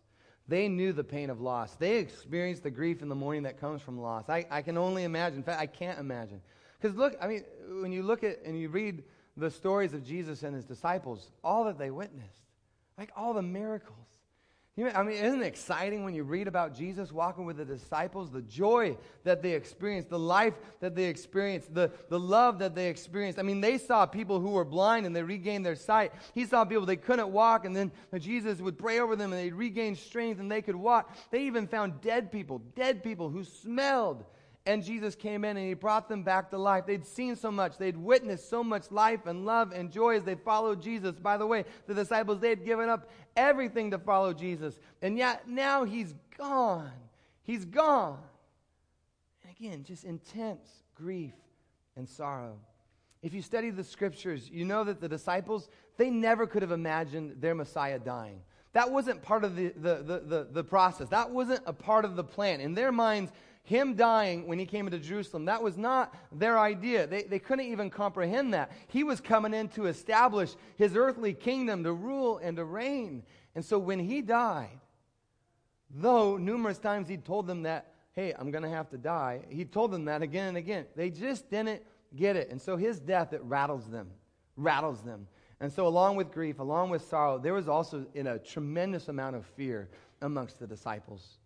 They 0.49 0.69
knew 0.69 0.93
the 0.93 1.05
pain 1.05 1.29
of 1.31 1.41
loss. 1.41 1.75
They 1.75 1.97
experienced 1.97 2.63
the 2.63 2.71
grief 2.71 3.03
in 3.03 3.09
the 3.09 3.17
mourning 3.17 3.43
that 3.45 3.61
comes 3.61 3.83
from 3.83 4.01
loss. 4.01 4.29
I, 4.29 4.47
I 4.49 4.63
can 4.63 4.79
only 4.79 5.03
imagine. 5.03 5.39
In 5.39 5.45
fact, 5.45 5.61
I 5.61 5.67
can't 5.67 5.99
imagine. 5.99 6.41
Because 6.81 6.97
look, 6.97 7.17
I 7.21 7.27
mean, 7.27 7.45
when 7.81 7.91
you 7.91 8.05
look 8.05 8.23
at 8.23 8.43
and 8.45 8.59
you 8.59 8.69
read 8.69 9.03
the 9.37 9.51
stories 9.51 9.93
of 9.93 10.05
Jesus 10.05 10.45
and 10.45 10.55
his 10.55 10.65
disciples, 10.65 11.33
all 11.43 11.65
that 11.65 11.79
they 11.79 11.91
witnessed, 11.91 12.43
like 12.97 13.11
all 13.17 13.35
the 13.35 13.43
miracles, 13.43 14.07
I 14.79 15.03
mean, 15.03 15.17
isn't 15.17 15.41
it 15.41 15.47
exciting 15.47 16.05
when 16.05 16.13
you 16.13 16.23
read 16.23 16.47
about 16.47 16.75
Jesus 16.75 17.11
walking 17.11 17.47
with 17.47 17.57
the 17.57 17.65
disciples, 17.65 18.31
the 18.31 18.43
joy 18.43 18.99
that 19.25 19.41
they 19.41 19.53
experienced, 19.53 20.11
the 20.11 20.19
life 20.19 20.53
that 20.81 20.95
they 20.95 21.05
experienced, 21.05 21.73
the, 21.73 21.91
the 22.11 22.21
love 22.21 22.59
that 22.59 22.75
they 22.75 22.89
experienced? 22.89 23.39
I 23.39 23.43
mean, 23.43 23.63
they 23.63 23.79
saw 23.79 24.05
people 24.05 24.39
who 24.39 24.51
were 24.51 24.67
blind 24.67 25.07
and 25.07 25.17
they 25.17 25.23
regained 25.23 25.65
their 25.65 25.77
sight. 25.77 26.13
He 26.35 26.45
saw 26.45 26.67
people 26.67 26.85
they 26.85 26.97
couldn't 26.97 27.33
walk, 27.33 27.65
and 27.65 27.75
then 27.75 27.91
Jesus 28.19 28.61
would 28.61 28.77
pray 28.77 29.01
over 29.01 29.17
them 29.17 29.33
and 29.33 29.41
they'd 29.41 29.55
regain 29.55 29.97
strength 29.97 30.41
and 30.41 30.53
they 30.53 30.61
could 30.61 30.77
walk. 30.77 31.17
They 31.31 31.45
even 31.45 31.67
found 31.67 32.03
dead 32.03 32.31
people, 32.31 32.59
dead 32.75 33.03
people 33.03 33.31
who 33.31 33.45
smelled 33.45 34.27
and 34.67 34.83
Jesus 34.83 35.15
came 35.15 35.45
in 35.45 35.57
and 35.57 35.67
he 35.67 35.75
brought 35.75 36.09
them 36.09 36.25
back 36.25 36.51
to 36.51 36.59
life. 36.59 36.87
They'd 36.87 37.07
seen 37.07 37.37
so 37.37 37.53
much. 37.53 37.79
They'd 37.79 37.97
witnessed 37.97 38.51
so 38.51 38.65
much 38.65 38.91
life 38.91 39.27
and 39.27 39.47
love 39.47 39.73
and 39.73 39.91
joy 39.91 40.17
as 40.17 40.25
they 40.25 40.35
followed 40.35 40.83
Jesus. 40.83 41.13
By 41.21 41.37
the 41.37 41.47
way, 41.47 41.65
the 41.87 41.95
disciples, 41.95 42.41
they 42.41 42.49
had 42.49 42.65
given 42.65 42.89
up 42.89 43.09
everything 43.37 43.93
to 43.93 43.99
follow 43.99 44.33
Jesus. 44.33 44.79
And 45.03 45.17
yet 45.17 45.49
now 45.49 45.85
he's 45.85 46.15
gone. 46.37 46.91
He's 47.45 47.65
gone. 47.65 48.19
And 49.45 49.55
again, 49.57 49.85
just 49.85 50.05
intense 50.05 50.69
grief 50.97 51.35
and 51.95 52.09
sorrow. 52.09 52.59
If 53.23 53.33
you 53.35 53.43
study 53.43 53.71
the 53.71 53.85
scriptures, 53.85 54.51
you 54.51 54.65
know 54.65 54.83
that 54.85 55.01
the 55.01 55.09
disciples, 55.09 55.69
they 55.97 56.11
never 56.11 56.47
could 56.47 56.63
have 56.63 56.73
imagined 56.73 57.41
their 57.41 57.55
Messiah 57.55 58.01
dying. 58.01 58.41
That 58.73 58.91
wasn't 58.91 59.23
part 59.23 59.43
of 59.43 59.57
the, 59.57 59.69
the, 59.69 59.95
the, 60.03 60.19
the, 60.27 60.49
the 60.53 60.65
process. 60.65 61.09
That 61.09 61.31
wasn't 61.31 61.63
a 61.67 61.73
part 61.73 62.05
of 62.05 62.15
the 62.15 62.25
plan. 62.25 62.61
In 62.61 62.75
their 62.75 62.93
minds, 62.93 63.33
him 63.67 63.95
dying 63.95 64.47
when 64.47 64.61
he 64.61 64.65
came 64.65 64.87
into 64.87 65.01
Jerusalem, 65.01 65.47
that 65.47 65.61
was 65.61 65.77
not 65.77 66.15
their 66.31 66.57
idea. 66.57 67.05
They, 67.09 67.25
they 67.25 67.41
couldn't 67.41 67.67
even 67.67 67.91
comprehend 67.91 68.55
that. 68.55 68.71
He 68.87 69.03
was 69.03 69.21
coming 69.21 69.53
in 69.53 69.69
to 69.71 69.87
establish 69.87 70.55
his 70.77 70.95
earthly 70.97 71.35
kingdom, 71.35 71.83
to 71.83 71.93
rule 71.93 72.39
and 72.39 72.57
to 72.59 72.65
reign. 72.65 73.25
And 73.57 73.65
so 73.65 73.77
when 73.77 73.99
he 73.99 74.23
died, 74.23 74.79
though 75.91 76.37
numerous 76.37 76.79
times 76.79 77.09
he 77.09 77.17
told 77.17 77.49
them 77.49 77.65
that, 77.65 77.93
hey, 78.13 78.33
I'm 78.39 78.53
going 78.53 78.63
to 78.63 78.71
have 78.71 78.89
to 78.91 78.99
die, 78.99 79.41
he 79.49 79.65
told 79.65 79.91
them 79.91 80.05
that 80.05 80.23
again 80.23 80.47
and 80.47 80.57
again. 80.57 80.87
They 80.95 81.11
just 81.11 81.51
didn't 81.51 81.83
get 82.15 82.37
it. 82.37 82.51
And 82.51 82.63
so 82.63 82.77
his 82.77 83.01
death, 83.01 83.33
it 83.33 83.43
rattles 83.43 83.89
them, 83.89 84.11
rattles 84.57 85.03
them. 85.03 85.27
And 85.59 85.73
so, 85.73 85.89
along 85.89 86.17
with 86.17 86.31
grief, 86.31 86.61
along 86.61 86.91
with 86.91 87.03
sorrow, 87.03 87.39
there 87.39 87.55
was 87.55 87.67
also 87.67 88.07
in 88.15 88.29
a 88.29 88.39
tremendous 88.39 89.09
amount 89.09 89.35
of 89.35 89.45
fear 89.45 89.89
amongst 90.23 90.61
the 90.61 90.67
disciples. 90.67 91.39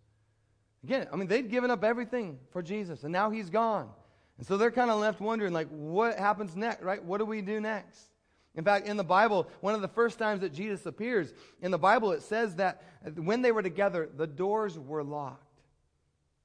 Again, 0.83 1.07
I 1.11 1.15
mean, 1.15 1.27
they'd 1.27 1.49
given 1.49 1.69
up 1.69 1.83
everything 1.83 2.39
for 2.51 2.61
Jesus, 2.61 3.03
and 3.03 3.11
now 3.11 3.29
he's 3.29 3.49
gone. 3.49 3.89
And 4.37 4.47
so 4.47 4.57
they're 4.57 4.71
kind 4.71 4.89
of 4.89 4.99
left 4.99 5.21
wondering, 5.21 5.53
like, 5.53 5.67
what 5.69 6.17
happens 6.17 6.55
next, 6.55 6.81
right? 6.81 7.03
What 7.03 7.19
do 7.19 7.25
we 7.25 7.41
do 7.41 7.59
next? 7.59 8.07
In 8.55 8.63
fact, 8.63 8.87
in 8.87 8.97
the 8.97 9.03
Bible, 9.03 9.47
one 9.61 9.75
of 9.75 9.81
the 9.81 9.87
first 9.87 10.17
times 10.17 10.41
that 10.41 10.53
Jesus 10.53 10.85
appears, 10.85 11.33
in 11.61 11.71
the 11.71 11.77
Bible, 11.77 12.11
it 12.11 12.21
says 12.21 12.55
that 12.55 12.81
when 13.15 13.41
they 13.41 13.51
were 13.51 13.61
together, 13.61 14.09
the 14.17 14.27
doors 14.27 14.77
were 14.77 15.03
locked. 15.03 15.61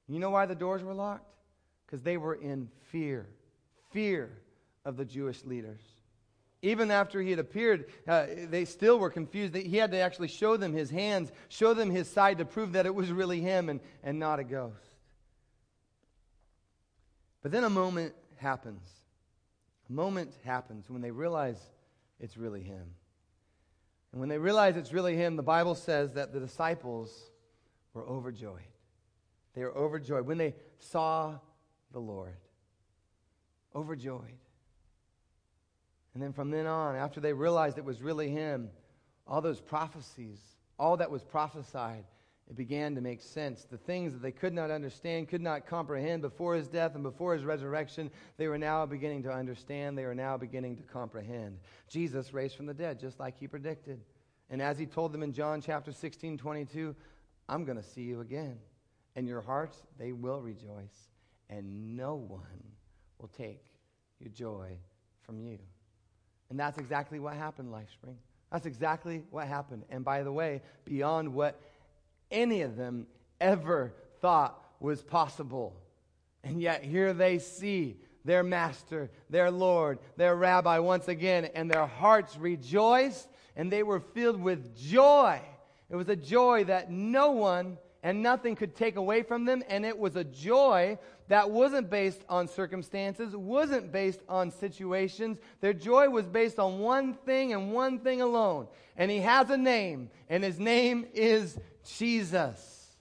You 0.07 0.19
know 0.19 0.29
why 0.29 0.45
the 0.45 0.55
doors 0.55 0.83
were 0.83 0.93
locked? 0.93 1.25
Because 1.85 2.01
they 2.01 2.17
were 2.17 2.35
in 2.35 2.69
fear. 2.91 3.27
Fear 3.91 4.29
of 4.85 4.95
the 4.95 5.03
Jewish 5.03 5.43
leaders. 5.43 5.81
Even 6.61 6.89
after 6.89 7.21
he 7.21 7.29
had 7.29 7.39
appeared, 7.39 7.85
uh, 8.07 8.25
they 8.49 8.65
still 8.65 8.97
were 8.97 9.11
confused. 9.11 9.55
He 9.55 9.77
had 9.77 9.91
to 9.91 9.97
actually 9.97 10.27
show 10.27 10.57
them 10.57 10.73
his 10.73 10.89
hands, 10.89 11.31
show 11.49 11.73
them 11.73 11.91
his 11.91 12.09
side 12.09 12.39
to 12.39 12.45
prove 12.45 12.73
that 12.73 12.85
it 12.85 12.95
was 12.95 13.11
really 13.11 13.41
him 13.41 13.69
and, 13.69 13.79
and 14.03 14.17
not 14.17 14.39
a 14.39 14.43
ghost. 14.43 14.87
But 17.43 17.51
then 17.51 17.63
a 17.63 17.69
moment 17.69 18.13
happens. 18.37 18.81
A 19.89 19.93
moment 19.93 20.33
happens 20.43 20.89
when 20.89 21.01
they 21.01 21.11
realize 21.11 21.59
it's 22.19 22.37
really 22.37 22.63
him. 22.63 22.95
And 24.11 24.19
when 24.19 24.29
they 24.29 24.39
realize 24.39 24.75
it's 24.77 24.91
really 24.91 25.15
him, 25.15 25.35
the 25.35 25.43
Bible 25.43 25.75
says 25.75 26.13
that 26.13 26.33
the 26.33 26.39
disciples 26.39 27.29
were 27.93 28.05
overjoyed. 28.07 28.61
They 29.53 29.63
were 29.63 29.75
overjoyed 29.75 30.25
when 30.25 30.37
they 30.37 30.55
saw 30.79 31.35
the 31.91 31.99
Lord. 31.99 32.37
Overjoyed. 33.75 34.39
And 36.17 36.23
then 36.23 36.33
from 36.33 36.49
then 36.49 36.65
on, 36.65 36.95
after 36.95 37.19
they 37.19 37.31
realized 37.31 37.77
it 37.77 37.85
was 37.85 38.01
really 38.01 38.31
him, 38.31 38.71
all 39.27 39.39
those 39.39 39.61
prophecies, 39.61 40.39
all 40.79 40.97
that 40.97 41.11
was 41.11 41.23
prophesied, 41.23 42.05
it 42.49 42.55
began 42.55 42.95
to 42.95 43.01
make 43.01 43.21
sense. 43.21 43.65
The 43.65 43.77
things 43.77 44.13
that 44.13 44.23
they 44.23 44.31
could 44.31 44.51
not 44.51 44.71
understand, 44.71 45.29
could 45.29 45.43
not 45.43 45.67
comprehend 45.67 46.23
before 46.23 46.55
his 46.55 46.67
death 46.67 46.95
and 46.95 47.03
before 47.03 47.35
his 47.35 47.43
resurrection, 47.43 48.09
they 48.37 48.47
were 48.47 48.57
now 48.57 48.83
beginning 48.87 49.21
to 49.23 49.31
understand. 49.31 49.95
They 49.95 50.05
were 50.05 50.15
now 50.15 50.37
beginning 50.37 50.77
to 50.77 50.81
comprehend. 50.81 51.59
Jesus 51.87 52.33
raised 52.33 52.55
from 52.55 52.65
the 52.65 52.73
dead, 52.73 52.99
just 52.99 53.19
like 53.19 53.37
he 53.37 53.47
predicted. 53.47 54.01
And 54.49 54.59
as 54.59 54.79
he 54.79 54.87
told 54.87 55.11
them 55.11 55.21
in 55.21 55.33
John 55.33 55.61
chapter 55.61 55.91
16, 55.91 56.39
22, 56.39 56.95
I'm 57.47 57.63
going 57.63 57.77
to 57.77 57.87
see 57.87 58.01
you 58.01 58.21
again. 58.21 58.57
And 59.15 59.27
your 59.27 59.41
hearts, 59.41 59.77
they 59.99 60.13
will 60.13 60.41
rejoice. 60.41 61.11
And 61.47 61.95
no 61.95 62.15
one 62.15 62.41
will 63.19 63.29
take 63.37 63.61
your 64.19 64.31
joy 64.31 64.79
from 65.21 65.39
you. 65.39 65.59
And 66.49 66.59
that's 66.59 66.77
exactly 66.77 67.19
what 67.19 67.35
happened, 67.35 67.73
LifeSpring. 67.73 68.15
That's 68.51 68.65
exactly 68.65 69.23
what 69.29 69.47
happened. 69.47 69.83
And 69.89 70.05
by 70.05 70.23
the 70.23 70.31
way, 70.31 70.61
beyond 70.85 71.33
what 71.33 71.59
any 72.31 72.61
of 72.61 72.75
them 72.75 73.07
ever 73.41 73.93
thought 74.21 74.63
was 74.79 75.01
possible. 75.01 75.75
And 76.43 76.61
yet 76.61 76.83
here 76.83 77.13
they 77.13 77.39
see 77.39 77.97
their 78.23 78.43
master, 78.43 79.09
their 79.29 79.51
Lord, 79.51 79.99
their 80.15 80.35
rabbi 80.35 80.79
once 80.79 81.07
again, 81.07 81.45
and 81.55 81.69
their 81.69 81.85
hearts 81.85 82.37
rejoiced 82.37 83.27
and 83.57 83.71
they 83.71 83.83
were 83.83 83.99
filled 83.99 84.39
with 84.39 84.77
joy. 84.77 85.41
It 85.89 85.95
was 85.95 86.07
a 86.07 86.15
joy 86.15 86.65
that 86.65 86.91
no 86.91 87.31
one 87.31 87.77
and 88.07 88.23
nothing 88.23 88.55
could 88.55 88.73
take 88.73 88.95
away 88.95 89.21
from 89.21 89.43
them. 89.43 89.61
And 89.67 89.85
it 89.85 89.99
was 89.99 90.15
a 90.15 90.23
joy 90.23 90.97
that 91.27 91.51
wasn't 91.51 91.89
based 91.89 92.21
on 92.29 92.47
circumstances, 92.47 93.35
wasn't 93.35 93.91
based 93.91 94.21
on 94.29 94.49
situations. 94.49 95.39
Their 95.59 95.73
joy 95.73 96.07
was 96.07 96.25
based 96.25 96.57
on 96.57 96.79
one 96.79 97.15
thing 97.15 97.51
and 97.51 97.73
one 97.73 97.99
thing 97.99 98.21
alone. 98.21 98.69
And 98.95 99.11
he 99.11 99.17
has 99.19 99.49
a 99.49 99.57
name, 99.57 100.09
and 100.29 100.41
his 100.41 100.57
name 100.57 101.05
is 101.13 101.59
Jesus. 101.97 102.95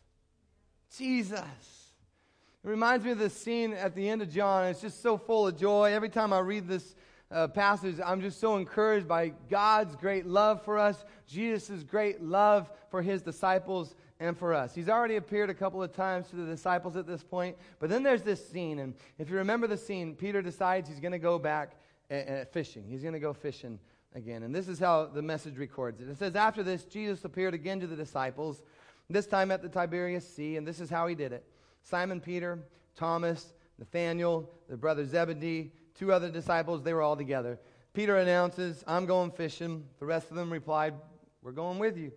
Jesus. 0.99 1.39
It 1.39 2.69
reminds 2.69 3.05
me 3.05 3.13
of 3.13 3.19
the 3.19 3.31
scene 3.31 3.75
at 3.75 3.95
the 3.95 4.09
end 4.09 4.23
of 4.23 4.29
John. 4.33 4.65
It's 4.65 4.81
just 4.81 5.03
so 5.03 5.17
full 5.17 5.47
of 5.47 5.57
joy. 5.57 5.93
Every 5.93 6.09
time 6.09 6.33
I 6.33 6.41
read 6.41 6.67
this 6.67 6.97
uh, 7.31 7.47
passage, 7.47 8.01
I'm 8.05 8.23
just 8.23 8.41
so 8.41 8.57
encouraged 8.57 9.07
by 9.07 9.35
God's 9.49 9.95
great 9.95 10.27
love 10.27 10.65
for 10.65 10.81
us, 10.81 11.05
Jesus' 11.29 11.85
great 11.85 12.21
love 12.21 12.69
for 12.91 13.03
his 13.03 13.23
disciples 13.23 13.95
and 14.21 14.37
for 14.37 14.55
us. 14.55 14.75
He's 14.75 14.89
already 14.89 15.17
appeared 15.17 15.51
a 15.51 15.55
couple 15.55 15.83
of 15.83 15.93
times 15.93 16.29
to 16.29 16.37
the 16.37 16.47
disciples 16.47 16.97
at 16.97 17.07
this 17.07 17.23
point, 17.23 17.57
but 17.79 17.91
then 17.91 18.03
there's 18.03 18.23
this 18.23 18.47
scene, 18.49 18.79
and 18.79 18.95
if 19.19 19.29
you 19.29 19.37
remember 19.37 19.67
the 19.67 19.77
scene, 19.77 20.15
Peter 20.15 20.43
decides 20.43 20.89
he's 20.89 21.01
going 21.01 21.13
to 21.13 21.19
go 21.19 21.39
back 21.39 21.77
uh, 22.11 22.45
fishing. 22.53 22.85
He's 22.89 23.03
going 23.03 23.15
to 23.15 23.21
go 23.21 23.33
fishing 23.33 23.79
again. 24.15 24.43
And 24.43 24.55
this 24.55 24.69
is 24.69 24.79
how 24.79 25.07
the 25.07 25.23
message 25.23 25.59
records 25.59 26.01
it. 26.01 26.09
It 26.09 26.19
says, 26.19 26.35
After 26.35 26.63
this, 26.63 26.85
Jesus 26.85 27.25
appeared 27.25 27.55
again 27.55 27.81
to 27.81 27.87
the 27.87 27.97
disciples, 27.97 28.63
this 29.09 29.27
time 29.27 29.51
at 29.51 29.63
the 29.63 29.69
Tiberias 29.69 30.27
Sea, 30.27 30.57
and 30.57 30.67
this 30.67 30.81
is 30.81 30.91
how 30.91 31.07
he 31.07 31.15
did 31.15 31.33
it 31.33 31.45
Simon 31.83 32.21
Peter, 32.21 32.59
Thomas, 32.97 33.53
Nathanael, 33.79 34.51
the 34.69 34.77
brother 34.77 35.05
Zebedee, 35.05 35.73
two 35.95 36.13
other 36.13 36.31
disciples, 36.31 36.83
they 36.83 36.95
were 36.95 37.03
all 37.03 37.17
together. 37.17 37.59
Peter 37.93 38.17
announces, 38.17 38.83
I'm 38.87 39.07
going 39.07 39.31
fishing. 39.31 39.85
The 40.01 40.07
rest 40.07 40.31
of 40.31 40.37
them 40.37 40.53
replied, 40.53 40.95
We're 41.43 41.53
going 41.53 41.79
with 41.79 41.97
you. 41.97 42.13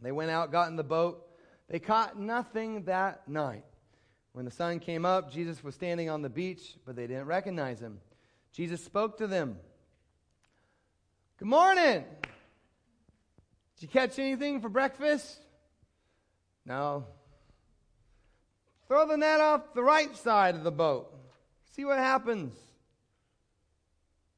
They 0.00 0.12
went 0.12 0.30
out, 0.30 0.52
got 0.52 0.68
in 0.68 0.76
the 0.76 0.84
boat. 0.84 1.24
They 1.68 1.78
caught 1.78 2.18
nothing 2.18 2.84
that 2.84 3.28
night. 3.28 3.64
When 4.32 4.44
the 4.44 4.50
sun 4.50 4.78
came 4.78 5.04
up, 5.04 5.32
Jesus 5.32 5.64
was 5.64 5.74
standing 5.74 6.08
on 6.08 6.22
the 6.22 6.28
beach, 6.28 6.76
but 6.86 6.94
they 6.94 7.06
didn't 7.06 7.26
recognize 7.26 7.80
him. 7.80 7.98
Jesus 8.52 8.82
spoke 8.84 9.18
to 9.18 9.26
them. 9.26 9.56
Good 11.38 11.48
morning. 11.48 12.04
Did 13.74 13.82
you 13.82 13.88
catch 13.88 14.18
anything 14.18 14.60
for 14.60 14.68
breakfast? 14.68 15.38
No. 16.64 17.04
Throw 18.86 19.06
the 19.06 19.16
net 19.16 19.40
off 19.40 19.74
the 19.74 19.82
right 19.82 20.16
side 20.16 20.54
of 20.54 20.64
the 20.64 20.72
boat. 20.72 21.14
See 21.74 21.84
what 21.84 21.98
happens. 21.98 22.56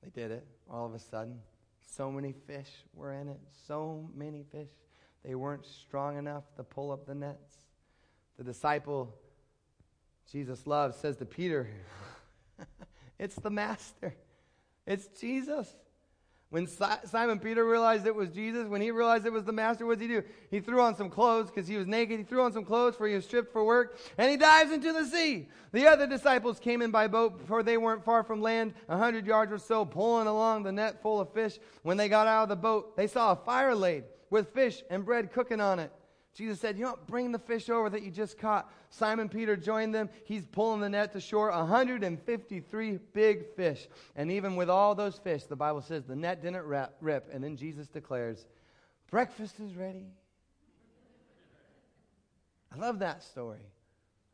They 0.03 0.11
did 0.11 0.31
it 0.31 0.47
all 0.71 0.87
of 0.87 0.95
a 0.95 0.99
sudden. 0.99 1.41
So 1.87 2.11
many 2.11 2.33
fish 2.47 2.69
were 2.95 3.13
in 3.13 3.29
it. 3.29 3.41
So 3.67 4.09
many 4.15 4.45
fish. 4.51 4.69
They 5.25 5.35
weren't 5.35 5.67
strong 5.67 6.17
enough 6.17 6.45
to 6.57 6.65
pull 6.65 6.91
up 6.91 7.07
the 7.07 7.15
nets. 7.15 7.55
The 8.39 8.45
disciple 8.45 9.15
Jesus 10.31 10.67
loves 10.67 10.97
says 10.97 11.17
to 11.19 11.27
Peter, 11.27 11.69
It's 13.19 13.35
the 13.35 13.51
Master. 13.51 14.15
It's 14.87 15.09
Jesus. 15.21 15.69
When 16.49 16.67
Simon 16.67 17.39
Peter 17.39 17.65
realized 17.65 18.07
it 18.07 18.15
was 18.15 18.31
Jesus, 18.31 18.67
when 18.67 18.81
he 18.81 18.91
realized 18.91 19.25
it 19.25 19.33
was 19.33 19.45
the 19.45 19.53
Master, 19.53 19.87
what 19.87 20.01
did 20.01 20.11
he 20.11 20.17
do? 20.17 20.25
He 20.51 20.59
threw 20.59 20.81
on 20.81 20.97
some 20.97 21.09
clothes 21.09 21.49
because 21.49 21.69
he 21.69 21.77
was 21.77 21.87
naked. 21.87 22.19
He 22.19 22.25
threw 22.25 22.43
on 22.43 22.53
some 22.53 22.65
clothes 22.65 22.97
for 22.97 23.07
he 23.07 23.15
was 23.15 23.25
stripped 23.25 23.53
for 23.53 23.63
work, 23.63 23.99
and 24.19 24.29
he 24.29 24.37
dives 24.37 24.73
into 24.73 24.93
the 24.93 25.05
sea. 25.05 25.49
The 25.71 25.87
other 25.87 26.09
disciples 26.09 26.59
came 26.59 26.83
in 26.83 26.91
by 26.91 27.07
boat, 27.07 27.41
for 27.47 27.63
they 27.63 27.77
weren't 27.77 28.05
far 28.05 28.25
from 28.25 28.43
land, 28.43 28.75
a 28.89 28.97
hundred 28.97 29.27
yards 29.27 29.53
or 29.53 29.59
so, 29.59 29.85
pulling 29.85 30.27
along 30.27 30.65
the 30.65 30.73
net 30.73 31.01
full 31.03 31.21
of 31.21 31.33
fish. 31.33 31.59
When 31.83 31.97
they 31.97 32.09
got 32.09 32.27
out 32.27 32.45
of 32.45 32.49
the 32.49 32.57
boat, 32.57 32.97
they 32.97 33.07
saw 33.07 33.31
a 33.31 33.37
fire 33.37 33.75
laid 33.75 34.05
with 34.31 34.53
fish 34.55 34.83
and 34.89 35.05
bread 35.05 35.33
cooking 35.33 35.61
on 35.61 35.79
it. 35.79 35.93
Jesus 36.35 36.61
said, 36.61 36.79
You 36.79 36.85
know, 36.85 36.99
bring 37.07 37.33
the 37.33 37.39
fish 37.39 37.69
over 37.69 37.91
that 37.91 38.03
you 38.03 38.11
just 38.11 38.39
caught. 38.39 38.73
Simon 38.89 39.29
Peter 39.29 39.57
joined 39.57 39.95
them. 39.95 40.09
He's 40.25 40.47
pulling 40.47 40.81
the 40.81 40.89
net 40.89 41.13
to 41.13 41.21
shore, 41.21 41.51
153 41.51 42.99
big 43.13 43.47
fish. 43.57 43.89
And 44.15 44.31
even 44.31 44.57
with 44.57 44.71
all 44.71 44.95
those 44.95 45.19
fish, 45.19 45.45
the 45.45 45.57
Bible 45.57 45.83
says 45.83 46.05
the 46.05 46.17
net 46.17 46.43
didn't 46.43 46.65
rip. 46.65 47.29
And 47.33 47.43
then 47.43 47.57
Jesus 47.57 47.89
declares, 47.89 48.47
Breakfast 49.11 49.59
is 49.59 49.75
ready. 49.75 50.07
I 52.73 52.79
love 52.79 53.01
that 53.01 53.25
story. 53.25 53.67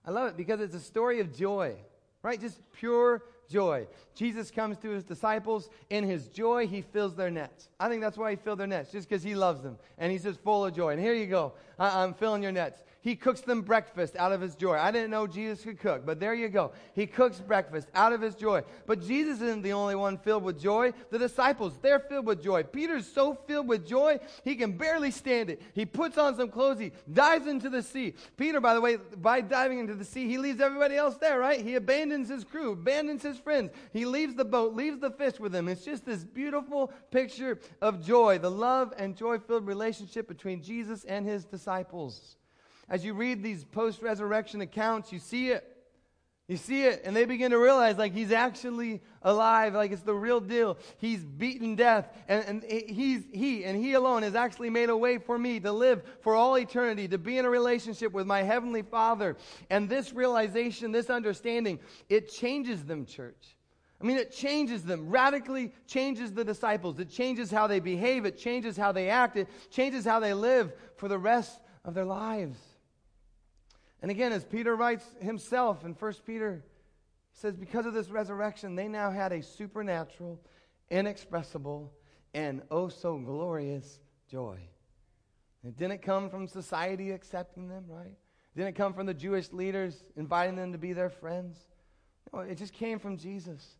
I 0.05 0.11
love 0.11 0.29
it 0.29 0.37
because 0.37 0.61
it's 0.61 0.75
a 0.75 0.81
story 0.81 1.21
of 1.21 1.35
joy, 1.35 1.77
right? 2.23 2.39
Just 2.39 2.61
pure 2.73 3.23
joy. 3.47 3.87
Jesus 4.15 4.51
comes 4.51 4.77
to 4.79 4.91
his 4.91 5.05
disciples. 5.05 5.69
In 5.91 6.05
his 6.05 6.29
joy, 6.29 6.67
he 6.67 6.83
fills 6.83 7.15
their 7.15 7.31
nets. 7.31 7.69
I 7.79 7.89
think 7.89 8.03
that's 8.03 8.19
why 8.19 8.31
he 8.31 8.37
filled 8.37 8.59
their 8.59 8.67
nets, 8.67 8.93
just 8.93 9.09
because 9.09 9.23
he 9.23 9.35
loves 9.35 9.63
them. 9.63 9.79
And 9.99 10.11
he's 10.13 10.23
just 10.25 10.41
full 10.41 10.65
of 10.65 10.75
joy. 10.75 10.91
And 10.91 11.01
here 11.01 11.15
you 11.15 11.27
go. 11.27 11.53
I- 11.79 12.03
I'm 12.03 12.15
filling 12.15 12.43
your 12.43 12.53
nets. 12.53 12.83
He 13.07 13.15
cooks 13.15 13.41
them 13.41 13.63
breakfast 13.63 14.17
out 14.17 14.33
of 14.33 14.41
his 14.41 14.57
joy. 14.57 14.77
I 14.77 14.91
didn't 14.91 15.13
know 15.13 15.29
Jesus 15.29 15.63
could 15.63 15.79
cook, 15.79 16.05
but 16.05 16.19
there 16.19 16.35
you 16.35 16.49
go. 16.49 16.73
He 16.93 17.07
cooks 17.07 17.39
breakfast 17.39 17.87
out 17.95 18.13
of 18.13 18.21
his 18.21 18.35
joy. 18.35 18.65
But 18.85 19.01
Jesus 19.01 19.41
isn't 19.41 19.63
the 19.63 19.75
only 19.75 19.95
one 19.95 20.19
filled 20.19 20.43
with 20.43 20.61
joy. 20.61 20.93
The 21.11 21.21
disciples, 21.21 21.79
they're 21.81 22.01
filled 22.01 22.27
with 22.27 22.43
joy. 22.43 22.65
Peter's 22.65 23.07
so 23.07 23.35
filled 23.47 23.69
with 23.69 23.87
joy, 23.87 24.19
he 24.43 24.57
can 24.57 24.73
barely 24.77 25.13
stand 25.13 25.51
it. 25.51 25.63
He 25.73 25.87
puts 25.87 26.19
on 26.19 26.35
some 26.35 26.49
clothes, 26.49 26.81
he 26.81 26.91
dives 27.13 27.47
into 27.47 27.71
the 27.71 27.81
sea. 27.81 28.15
Peter, 28.37 28.61
by 28.61 28.75
the 28.75 28.81
way, 28.81 28.97
by 28.97 29.41
diving 29.41 29.79
into 29.79 29.95
the 29.95 30.05
sea, 30.05 30.27
he 30.27 30.37
leaves 30.37 30.61
everybody 30.61 30.97
else 30.97 31.17
there, 31.19 31.39
right? 31.39 31.61
He 31.61 31.77
abandons 31.77 32.29
his 32.29 32.43
crew, 32.43 32.73
abandons 32.73 33.23
his 33.23 33.39
friends. 33.39 33.71
He 33.93 34.05
leaves 34.05 34.35
the 34.35 34.45
boat, 34.45 34.75
leaves 34.75 34.99
the 34.99 35.13
fish 35.13 35.39
with 35.39 35.53
them. 35.53 35.69
It's 35.69 35.85
just 35.85 36.05
this 36.05 36.25
beautiful 36.25 36.91
picture 37.13 37.61
of 37.81 38.05
joy, 38.05 38.39
the 38.39 38.51
love 38.51 38.93
and 38.99 39.17
joy 39.17 39.39
filled 39.39 39.69
relationship 39.69 40.27
between 40.27 40.61
Jesus 40.61 41.05
and 41.05 41.25
his 41.25 41.45
disciples. 41.45 42.35
As 42.89 43.05
you 43.05 43.15
read 43.15 43.43
these 43.43 43.65
post 43.65 44.03
resurrection 44.03 44.61
accounts, 44.61 45.13
you 45.13 45.19
see 45.19 45.51
it. 45.51 45.77
You 46.49 46.57
see 46.57 46.85
it, 46.85 47.03
and 47.05 47.17
they 47.17 47.25
begin 47.25 47.51
to 47.51 47.59
realize 47.59 47.99
like 47.99 48.13
he's 48.13 48.31
actually 48.31 49.03
alive, 49.23 49.75
like 49.75 49.91
it's 49.91 50.03
the 50.03 50.15
real 50.15 50.39
deal. 50.39 50.79
He's 50.99 51.25
beaten 51.25 51.75
death, 51.75 52.07
and, 52.29 52.45
and 52.45 52.63
he's 52.63 53.25
he 53.33 53.65
and 53.65 53.77
he 53.77 53.95
alone 53.95 54.23
has 54.23 54.37
actually 54.37 54.71
made 54.71 54.89
a 54.89 54.97
way 54.97 55.19
for 55.19 55.37
me 55.37 55.59
to 55.59 55.73
live 55.73 56.05
for 56.21 56.37
all 56.37 56.57
eternity, 56.57 57.09
to 57.09 57.19
be 57.19 57.39
in 57.39 57.47
a 57.47 57.51
relationship 57.51 58.13
with 58.13 58.29
my 58.29 58.45
heavenly 58.45 58.83
Father. 58.83 59.37
And 59.71 59.89
this 59.89 60.13
realization, 60.13 60.93
this 60.93 61.11
understanding, 61.11 61.81
it 62.09 62.31
changes 62.31 62.85
them, 62.85 63.07
church. 63.07 63.57
I 64.01 64.05
mean, 64.05 64.17
it 64.17 64.31
changes 64.31 64.85
them, 64.85 65.11
radically 65.11 65.73
changes 65.89 66.33
the 66.33 66.45
disciples. 66.45 67.01
It 67.01 67.11
changes 67.11 67.51
how 67.51 67.67
they 67.67 67.81
behave, 67.81 68.25
it 68.25 68.39
changes 68.39 68.77
how 68.77 68.93
they 68.93 69.11
act, 69.11 69.37
it 69.37 69.49
changes 69.71 70.05
how 70.05 70.21
they 70.21 70.33
live 70.33 70.73
for 70.97 71.09
the 71.09 71.19
rest 71.19 71.61
of 71.85 71.95
their 71.95 72.05
lives. 72.05 72.59
And 74.07 74.11
again, 74.13 74.31
as 74.31 74.45
Peter 74.45 74.77
writes 74.77 75.05
himself 75.19 75.85
in 75.85 75.93
1 75.93 76.15
Peter, 76.25 76.63
he 77.33 77.41
says, 77.41 77.57
because 77.57 77.87
of 77.87 77.93
this 77.93 78.09
resurrection, 78.09 78.77
they 78.77 78.87
now 78.87 79.11
had 79.11 79.33
a 79.33 79.43
supernatural, 79.43 80.41
inexpressible, 80.93 81.93
and 82.33 82.63
oh 82.71 82.87
so 82.89 83.19
glorious 83.19 83.99
joy. 84.31 84.61
It 85.65 85.77
didn't 85.77 86.03
come 86.03 86.31
from 86.31 86.47
society 86.47 87.11
accepting 87.11 87.69
them, 87.69 87.87
right? 87.89 88.07
It 88.55 88.57
didn't 88.57 88.77
come 88.77 88.95
from 88.95 89.07
the 89.07 89.13
Jewish 89.13 89.53
leaders 89.53 90.05
inviting 90.15 90.55
them 90.55 90.71
to 90.71 90.79
be 90.79 90.93
their 90.93 91.11
friends. 91.11 91.59
No, 92.33 92.39
it 92.43 92.59
just 92.59 92.75
came 92.75 93.01
from 93.01 93.17
Jesus. 93.17 93.75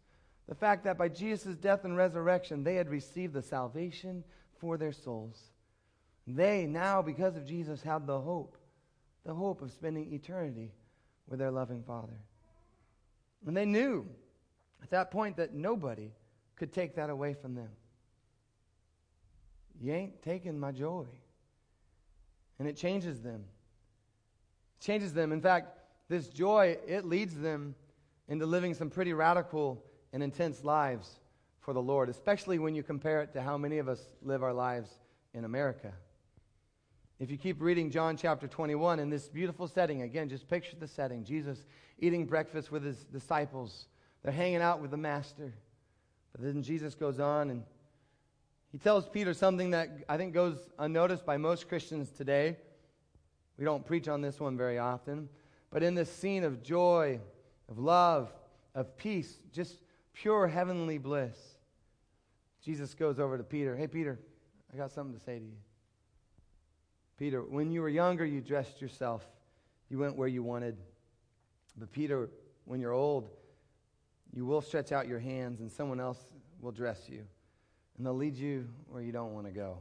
The 0.49 0.57
fact 0.57 0.83
that 0.87 0.99
by 0.99 1.09
Jesus' 1.09 1.57
death 1.57 1.85
and 1.85 1.97
resurrection, 1.97 2.65
they 2.65 2.75
had 2.75 2.91
received 2.91 3.33
the 3.33 3.43
salvation 3.43 4.25
for 4.59 4.77
their 4.77 4.91
souls. 4.91 5.41
They 6.27 6.67
now, 6.67 7.01
because 7.01 7.37
of 7.37 7.47
Jesus, 7.47 7.81
had 7.81 8.09
the 8.09 8.21
hope 8.21 8.57
the 9.27 9.35
hope 9.35 9.61
of 9.61 9.73
spending 9.73 10.13
eternity 10.13 10.71
with 11.29 11.41
their 11.41 11.51
loving 11.51 11.83
Father. 11.83 12.17
And 13.45 13.57
they 13.57 13.67
knew 13.67 14.07
at 14.83 14.91
that 14.91 15.11
point 15.11 15.37
that 15.37 15.53
nobody 15.53 16.13
could 16.55 16.73
take 16.73 16.95
that 16.95 17.11
away 17.11 17.35
from 17.35 17.55
them. 17.55 17.69
You 19.81 19.93
ain't 19.93 20.23
taking 20.23 20.59
my 20.59 20.71
joy. 20.71 21.07
And 22.59 22.69
it 22.69 22.77
changes 22.77 23.21
them. 23.21 23.45
It 24.79 24.85
changes 24.85 25.13
them. 25.13 25.33
In 25.33 25.41
fact, 25.41 25.77
this 26.09 26.29
joy, 26.29 26.79
it 26.87 27.05
leads 27.05 27.37
them 27.37 27.75
into 28.29 28.47
living 28.47 28.75
some 28.75 28.89
pretty 28.89 29.13
radical 29.13 29.85
and 30.13 30.23
intense 30.23 30.63
lives 30.63 31.19
for 31.61 31.75
the 31.75 31.83
Lord, 31.83 32.09
especially 32.09 32.61
when 32.61 32.77
you 32.77 32.85
compare 32.85 33.23
it 33.23 33.33
to 33.33 33.43
how 33.43 33.59
many 33.59 33.79
of 33.79 33.89
us 33.89 34.01
live 34.23 34.45
our 34.45 34.55
lives 34.55 34.89
in 35.35 35.45
America. 35.45 35.93
If 37.19 37.31
you 37.31 37.39
keep 37.39 37.63
reading 37.63 37.91
John 37.91 38.19
chapter 38.19 38.47
21 38.47 38.99
in 38.99 39.09
this 39.09 39.27
beautiful 39.27 39.67
setting, 39.67 40.03
again, 40.03 40.29
just 40.29 40.49
picture 40.49 40.77
the 40.79 40.87
setting 40.87 41.25
Jesus 41.25 41.65
eating 41.99 42.27
breakfast 42.27 42.71
with 42.71 42.85
his 42.85 43.05
disciples. 43.05 43.87
They're 44.23 44.33
hanging 44.33 44.61
out 44.61 44.83
with 44.83 44.91
the 44.91 44.99
Master. 44.99 45.55
But 46.33 46.43
then 46.45 46.63
Jesus 46.63 46.95
goes 46.95 47.19
on 47.19 47.49
and 47.49 47.63
he 48.71 48.77
tells 48.77 49.09
Peter 49.09 49.33
something 49.33 49.71
that 49.71 49.89
I 50.11 50.19
think 50.19 50.35
goes 50.35 50.59
unnoticed 50.79 51.25
by 51.25 51.39
most 51.39 51.69
Christians 51.69 52.11
today. 52.11 52.59
We 53.57 53.65
don't 53.65 53.87
preach 53.87 54.09
on 54.09 54.21
this 54.21 54.39
one 54.39 54.59
very 54.59 54.79
often. 54.79 55.31
But 55.71 55.83
in 55.83 55.95
this 55.95 56.13
scene 56.13 56.45
of 56.45 56.63
joy, 56.63 57.19
of 57.71 57.79
love, 57.79 58.31
of 58.75 58.95
peace, 58.99 59.39
just 59.53 59.81
pure 60.13 60.47
heavenly 60.49 60.99
bliss, 60.99 61.37
Jesus 62.63 62.93
goes 62.93 63.19
over 63.19 63.39
to 63.39 63.45
Peter. 63.45 63.75
Hey, 63.75 63.87
Peter, 63.87 64.19
I 64.71 64.77
got 64.77 64.93
something 64.93 65.19
to 65.19 65.25
say 65.25 65.39
to 65.39 65.45
you. 65.45 65.57
Peter, 67.19 67.43
when 67.43 67.71
you 67.71 67.81
were 67.81 67.89
younger, 67.89 68.25
you 68.25 68.41
dressed 68.41 68.81
yourself. 68.81 69.27
You 69.89 69.99
went 69.99 70.17
where 70.17 70.29
you 70.29 70.43
wanted. 70.43 70.77
But 71.77 71.93
Peter, 71.93 72.29
when 72.65 72.81
you're 72.81 72.93
old, 72.93 73.29
you 74.33 74.45
will 74.45 74.61
stretch 74.61 74.93
out 74.93 75.09
your 75.09 75.19
hands 75.19 75.61
and 75.61 75.71
someone 75.71 76.01
else 76.01 76.19
will 76.61 76.73
dress 76.73 77.09
you. 77.09 77.25
And 77.97 78.07
they'll 78.07 78.15
lead 78.15 78.37
you 78.37 78.69
where 78.91 79.03
you 79.03 79.13
don't 79.13 79.35
want 79.35 79.47
to 79.47 79.53
go. 79.53 79.79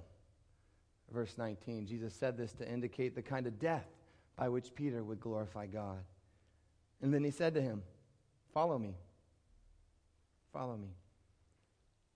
Verse 1.12 1.38
19, 1.38 1.86
Jesus 1.86 2.14
said 2.14 2.38
this 2.38 2.54
to 2.54 2.70
indicate 2.70 3.16
the 3.16 3.22
kind 3.22 3.48
of 3.48 3.60
death 3.60 3.86
by 4.36 4.50
which 4.50 4.74
Peter 4.74 5.04
would 5.04 5.20
glorify 5.20 5.66
God. 5.66 6.00
And 7.02 7.14
then 7.14 7.24
he 7.24 7.32
said 7.32 7.54
to 7.56 7.62
him, 7.62 7.84
Follow 8.54 8.80
me. 8.80 8.96
Follow 10.54 10.78
me. 10.78 10.88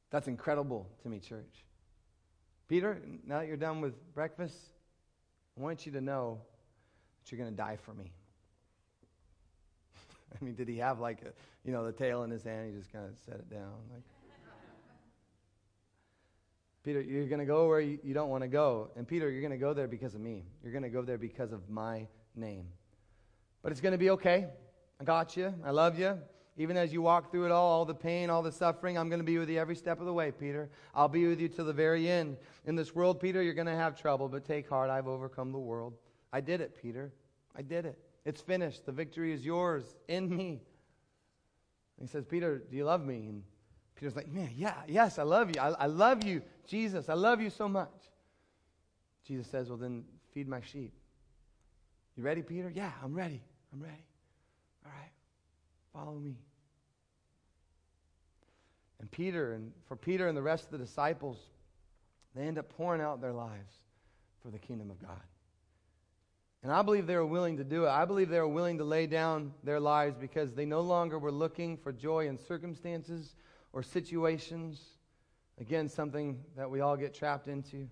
That's 0.10 0.28
incredible 0.28 0.90
to 1.04 1.10
me, 1.10 1.20
church. 1.20 1.66
Peter, 2.68 3.02
now 3.26 3.40
that 3.40 3.48
you're 3.48 3.58
done 3.58 3.82
with 3.82 4.14
breakfast, 4.14 4.56
I 5.60 5.62
want 5.62 5.86
you 5.86 5.92
to 5.92 6.02
know 6.02 6.40
that 7.22 7.32
you're 7.32 7.40
going 7.40 7.52
to 7.52 7.58
die 7.58 7.78
for 7.84 7.94
me. 7.94 8.14
I 10.42 10.44
mean, 10.44 10.56
did 10.56 10.70
he 10.70 10.78
have 10.78 11.00
like 11.00 11.22
a, 11.22 11.34
you 11.66 11.74
know, 11.74 11.86
the 11.86 11.92
tail 11.92 12.24
in 12.24 12.32
his 12.32 12.44
hand? 12.44 12.72
He 12.72 12.78
just 12.78 12.94
kind 12.94 13.06
of 13.06 13.12
set 13.26 13.36
it 13.36 13.50
down. 13.50 13.74
Like, 13.92 14.04
Peter, 16.84 17.02
you're 17.02 17.28
going 17.28 17.40
to 17.40 17.46
go 17.46 17.68
where 17.68 17.82
you, 17.82 18.00
you 18.04 18.14
don't 18.14 18.30
want 18.30 18.44
to 18.44 18.48
go. 18.48 18.92
And 18.96 19.06
Peter, 19.06 19.30
you're 19.30 19.42
going 19.42 19.52
to 19.52 19.58
go 19.58 19.74
there 19.74 19.88
because 19.88 20.16
of 20.16 20.22
me. 20.22 20.46
You're 20.64 20.72
going 20.72 20.84
to 20.84 20.90
go 20.90 21.02
there 21.02 21.18
because 21.18 21.52
of 21.52 21.70
my 21.70 22.08
name. 22.36 22.68
But 23.62 23.74
it's 23.74 23.82
going 23.82 23.92
to 23.92 23.98
be 23.98 24.12
okay. 24.12 24.48
I 25.02 25.04
got 25.04 25.36
you. 25.36 25.54
I 25.66 25.72
love 25.72 26.00
you. 26.00 26.18
Even 26.60 26.76
as 26.76 26.92
you 26.92 27.02
walk 27.02 27.32
through 27.32 27.46
it 27.46 27.52
all, 27.52 27.72
all 27.72 27.86
the 27.86 27.96
pain, 27.96 28.30
all 28.30 28.44
the 28.44 28.52
suffering, 28.52 28.98
I'm 28.98 29.08
going 29.08 29.22
to 29.22 29.26
be 29.26 29.38
with 29.38 29.50
you 29.50 29.58
every 29.58 29.78
step 29.78 30.02
of 30.02 30.06
the 30.06 30.12
way, 30.12 30.30
Peter. 30.30 30.70
I'll 30.94 31.08
be 31.08 31.26
with 31.26 31.40
you 31.40 31.48
to 31.48 31.64
the 31.64 31.72
very 31.72 32.10
end. 32.10 32.36
In 32.66 32.76
this 32.76 32.94
world, 32.94 33.22
Peter, 33.22 33.42
you're 33.42 33.54
going 33.54 33.68
to 33.68 33.76
have 33.76 34.00
trouble, 34.00 34.28
but 34.28 34.44
take 34.44 34.68
heart. 34.68 34.90
I've 34.90 35.08
overcome 35.08 35.54
the 35.54 35.58
world. 35.58 35.94
I 36.34 36.42
did 36.42 36.60
it, 36.60 36.78
Peter. 36.80 37.14
I 37.56 37.62
did 37.62 37.86
it. 37.86 37.98
It's 38.26 38.42
finished. 38.42 38.86
The 38.86 38.92
victory 38.92 39.32
is 39.32 39.46
yours 39.46 39.96
in 40.10 40.30
me. 40.36 40.62
And 41.98 42.08
he 42.08 42.12
says, 42.12 42.26
Peter, 42.26 42.62
do 42.70 42.76
you 42.76 42.84
love 42.84 43.06
me? 43.06 43.28
And 43.28 43.44
Peter's 43.96 44.18
like, 44.18 44.28
man, 44.28 44.52
yeah, 44.54 44.76
yes, 44.86 45.18
I 45.18 45.24
love 45.24 45.56
you. 45.56 45.62
I, 45.62 45.70
I 45.70 45.86
love 45.86 46.26
you, 46.26 46.42
Jesus. 46.68 47.08
I 47.08 47.14
love 47.14 47.40
you 47.42 47.50
so 47.50 47.70
much. 47.70 48.12
Jesus 49.26 49.48
says, 49.48 49.70
well, 49.70 49.78
then 49.78 50.04
feed 50.34 50.50
my 50.50 50.60
sheep. 50.60 50.92
You 52.18 52.24
ready, 52.24 52.42
Peter? 52.42 52.70
Yeah, 52.70 52.92
I'm 53.02 53.14
ready. 53.14 53.42
I'm 53.72 53.82
ready. 53.82 54.06
All 54.86 54.92
right. 54.92 55.12
Follow 55.94 56.20
me. 56.20 56.36
And 59.00 59.10
Peter, 59.12 59.54
and 59.54 59.72
for 59.88 59.96
Peter 59.96 60.28
and 60.28 60.36
the 60.36 60.42
rest 60.42 60.66
of 60.66 60.72
the 60.72 60.78
disciples, 60.78 61.38
they 62.36 62.44
end 62.44 62.58
up 62.58 62.70
pouring 62.70 63.02
out 63.02 63.22
their 63.22 63.34
lives 63.34 63.74
for 64.42 64.50
the 64.50 64.60
kingdom 64.60 64.92
of 64.92 65.02
God. 65.02 65.22
And 66.62 66.72
I 66.72 66.82
believe 66.82 67.08
they 67.08 67.16
were 67.16 67.26
willing 67.26 67.58
to 67.58 67.64
do 67.64 67.86
it. 67.86 67.90
I 67.90 68.04
believe 68.04 68.30
they 68.30 68.40
were 68.40 68.48
willing 68.48 68.80
to 68.80 68.84
lay 68.84 69.08
down 69.08 69.54
their 69.64 69.80
lives 69.80 70.18
because 70.20 70.54
they 70.54 70.66
no 70.66 70.82
longer 70.82 71.18
were 71.18 71.32
looking 71.32 71.78
for 71.78 71.94
joy 71.94 72.28
in 72.28 72.38
circumstances 72.38 73.36
or 73.72 73.82
situations. 73.82 74.82
Again, 75.60 75.88
something 75.88 76.44
that 76.58 76.70
we 76.70 76.82
all 76.82 76.98
get 76.98 77.14
trapped 77.14 77.48
into. 77.48 77.88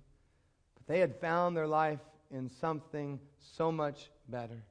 But 0.76 0.88
they 0.88 1.00
had 1.00 1.16
found 1.16 1.56
their 1.56 1.68
life 1.68 2.02
in 2.30 2.50
something 2.50 3.20
so 3.40 3.72
much 3.72 4.10
better. 4.28 4.64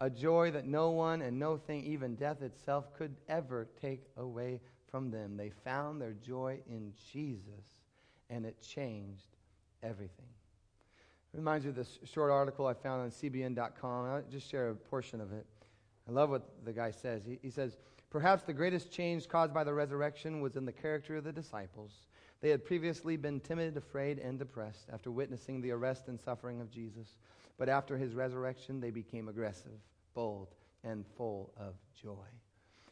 A 0.00 0.10
joy 0.10 0.50
that 0.50 0.66
no 0.66 0.90
one 0.90 1.22
and 1.22 1.38
no 1.38 1.56
thing, 1.56 1.84
even 1.84 2.16
death 2.16 2.42
itself, 2.42 2.94
could 2.96 3.16
ever 3.28 3.66
take 3.80 4.04
away 4.18 4.60
from 4.90 5.10
them. 5.10 5.36
They 5.36 5.50
found 5.50 6.00
their 6.00 6.14
joy 6.14 6.58
in 6.68 6.92
Jesus, 7.12 7.64
and 8.30 8.44
it 8.44 8.60
changed 8.60 9.36
everything. 9.82 10.26
reminds 11.32 11.64
you 11.64 11.70
of 11.70 11.76
this 11.76 11.98
short 12.04 12.30
article 12.30 12.66
I 12.66 12.74
found 12.74 13.02
on 13.02 13.10
CBN.com. 13.10 14.06
I'll 14.06 14.22
just 14.30 14.50
share 14.50 14.70
a 14.70 14.74
portion 14.74 15.20
of 15.20 15.32
it. 15.32 15.46
I 16.08 16.12
love 16.12 16.30
what 16.30 16.48
the 16.64 16.72
guy 16.72 16.90
says. 16.90 17.22
He, 17.26 17.38
he 17.42 17.50
says, 17.50 17.76
Perhaps 18.10 18.44
the 18.44 18.54
greatest 18.54 18.90
change 18.90 19.28
caused 19.28 19.52
by 19.52 19.64
the 19.64 19.74
resurrection 19.74 20.40
was 20.40 20.56
in 20.56 20.64
the 20.64 20.72
character 20.72 21.16
of 21.16 21.24
the 21.24 21.32
disciples. 21.32 21.92
They 22.40 22.48
had 22.48 22.64
previously 22.64 23.16
been 23.16 23.40
timid, 23.40 23.76
afraid, 23.76 24.18
and 24.18 24.38
depressed 24.38 24.88
after 24.92 25.10
witnessing 25.10 25.60
the 25.60 25.72
arrest 25.72 26.08
and 26.08 26.18
suffering 26.18 26.60
of 26.60 26.70
Jesus. 26.70 27.18
But 27.58 27.68
after 27.68 27.98
his 27.98 28.14
resurrection, 28.14 28.80
they 28.80 28.90
became 28.90 29.28
aggressive, 29.28 29.80
bold, 30.14 30.54
and 30.84 31.04
full 31.16 31.52
of 31.58 31.74
joy. 32.00 32.24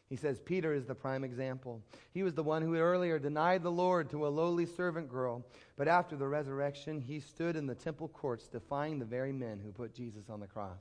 He 0.09 0.15
says 0.15 0.39
Peter 0.39 0.73
is 0.73 0.85
the 0.85 0.95
prime 0.95 1.23
example. 1.23 1.81
He 2.13 2.23
was 2.23 2.33
the 2.33 2.43
one 2.43 2.61
who 2.61 2.77
earlier 2.77 3.19
denied 3.19 3.61
the 3.61 3.71
Lord 3.71 4.09
to 4.11 4.25
a 4.25 4.29
lowly 4.29 4.65
servant 4.65 5.09
girl, 5.09 5.45
but 5.75 5.87
after 5.87 6.15
the 6.15 6.27
resurrection, 6.27 7.01
he 7.01 7.19
stood 7.19 7.57
in 7.57 7.67
the 7.67 7.75
temple 7.75 8.07
courts 8.07 8.47
defying 8.47 8.99
the 8.99 9.05
very 9.05 9.33
men 9.33 9.59
who 9.63 9.71
put 9.71 9.93
Jesus 9.93 10.29
on 10.29 10.39
the 10.39 10.47
cross. 10.47 10.79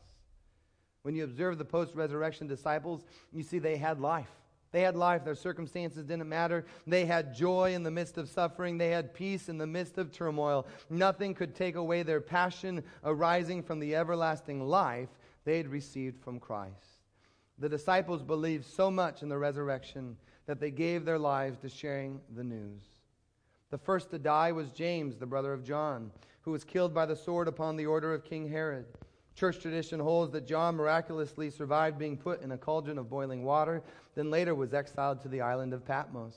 When 1.02 1.14
you 1.14 1.24
observe 1.24 1.58
the 1.58 1.64
post 1.64 1.94
resurrection 1.94 2.46
disciples, 2.46 3.04
you 3.32 3.42
see 3.42 3.58
they 3.58 3.76
had 3.76 4.00
life. 4.00 4.30
They 4.72 4.82
had 4.82 4.96
life. 4.96 5.24
Their 5.24 5.34
circumstances 5.34 6.04
didn't 6.04 6.28
matter. 6.28 6.66
They 6.86 7.04
had 7.04 7.34
joy 7.34 7.74
in 7.74 7.82
the 7.82 7.90
midst 7.90 8.18
of 8.18 8.28
suffering. 8.28 8.76
They 8.76 8.90
had 8.90 9.14
peace 9.14 9.48
in 9.48 9.58
the 9.58 9.66
midst 9.66 9.98
of 9.98 10.12
turmoil. 10.12 10.66
Nothing 10.90 11.34
could 11.34 11.54
take 11.54 11.76
away 11.76 12.02
their 12.02 12.20
passion 12.20 12.84
arising 13.04 13.62
from 13.62 13.78
the 13.78 13.94
everlasting 13.94 14.66
life 14.66 15.08
they 15.44 15.56
had 15.56 15.68
received 15.68 16.20
from 16.20 16.40
Christ. 16.40 16.95
The 17.58 17.68
disciples 17.68 18.22
believed 18.22 18.66
so 18.66 18.90
much 18.90 19.22
in 19.22 19.28
the 19.28 19.38
resurrection 19.38 20.16
that 20.46 20.60
they 20.60 20.70
gave 20.70 21.04
their 21.04 21.18
lives 21.18 21.58
to 21.58 21.68
sharing 21.68 22.20
the 22.34 22.44
news. 22.44 22.82
The 23.70 23.78
first 23.78 24.10
to 24.10 24.18
die 24.18 24.52
was 24.52 24.70
James, 24.70 25.16
the 25.16 25.26
brother 25.26 25.52
of 25.52 25.64
John, 25.64 26.10
who 26.42 26.52
was 26.52 26.64
killed 26.64 26.94
by 26.94 27.06
the 27.06 27.16
sword 27.16 27.48
upon 27.48 27.76
the 27.76 27.86
order 27.86 28.14
of 28.14 28.24
King 28.24 28.48
Herod. 28.48 28.86
Church 29.34 29.60
tradition 29.60 30.00
holds 30.00 30.32
that 30.32 30.46
John 30.46 30.76
miraculously 30.76 31.50
survived 31.50 31.98
being 31.98 32.16
put 32.16 32.42
in 32.42 32.52
a 32.52 32.58
cauldron 32.58 32.98
of 32.98 33.10
boiling 33.10 33.42
water, 33.42 33.82
then 34.14 34.30
later 34.30 34.54
was 34.54 34.72
exiled 34.72 35.20
to 35.22 35.28
the 35.28 35.40
island 35.40 35.74
of 35.74 35.84
Patmos. 35.84 36.36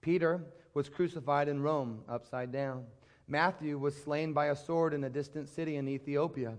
Peter 0.00 0.44
was 0.74 0.88
crucified 0.88 1.48
in 1.48 1.62
Rome, 1.62 2.02
upside 2.08 2.52
down. 2.52 2.84
Matthew 3.28 3.78
was 3.78 3.96
slain 3.96 4.32
by 4.32 4.46
a 4.46 4.56
sword 4.56 4.92
in 4.92 5.04
a 5.04 5.10
distant 5.10 5.48
city 5.48 5.76
in 5.76 5.88
Ethiopia. 5.88 6.54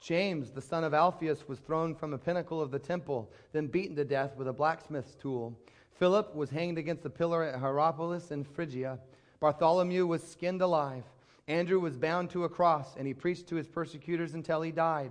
James, 0.00 0.50
the 0.50 0.62
son 0.62 0.82
of 0.82 0.94
Alphaeus, 0.94 1.46
was 1.46 1.58
thrown 1.58 1.94
from 1.94 2.14
a 2.14 2.18
pinnacle 2.18 2.60
of 2.60 2.70
the 2.70 2.78
temple, 2.78 3.30
then 3.52 3.66
beaten 3.66 3.94
to 3.96 4.04
death 4.04 4.34
with 4.36 4.48
a 4.48 4.52
blacksmith's 4.52 5.14
tool. 5.14 5.54
Philip 5.98 6.34
was 6.34 6.48
hanged 6.48 6.78
against 6.78 7.04
a 7.04 7.10
pillar 7.10 7.42
at 7.42 7.60
Hierapolis 7.60 8.30
in 8.30 8.42
Phrygia. 8.42 8.98
Bartholomew 9.40 10.06
was 10.06 10.26
skinned 10.26 10.62
alive. 10.62 11.04
Andrew 11.48 11.78
was 11.80 11.98
bound 11.98 12.30
to 12.30 12.44
a 12.44 12.48
cross, 12.48 12.96
and 12.96 13.06
he 13.06 13.12
preached 13.12 13.46
to 13.48 13.56
his 13.56 13.68
persecutors 13.68 14.32
until 14.32 14.62
he 14.62 14.72
died. 14.72 15.10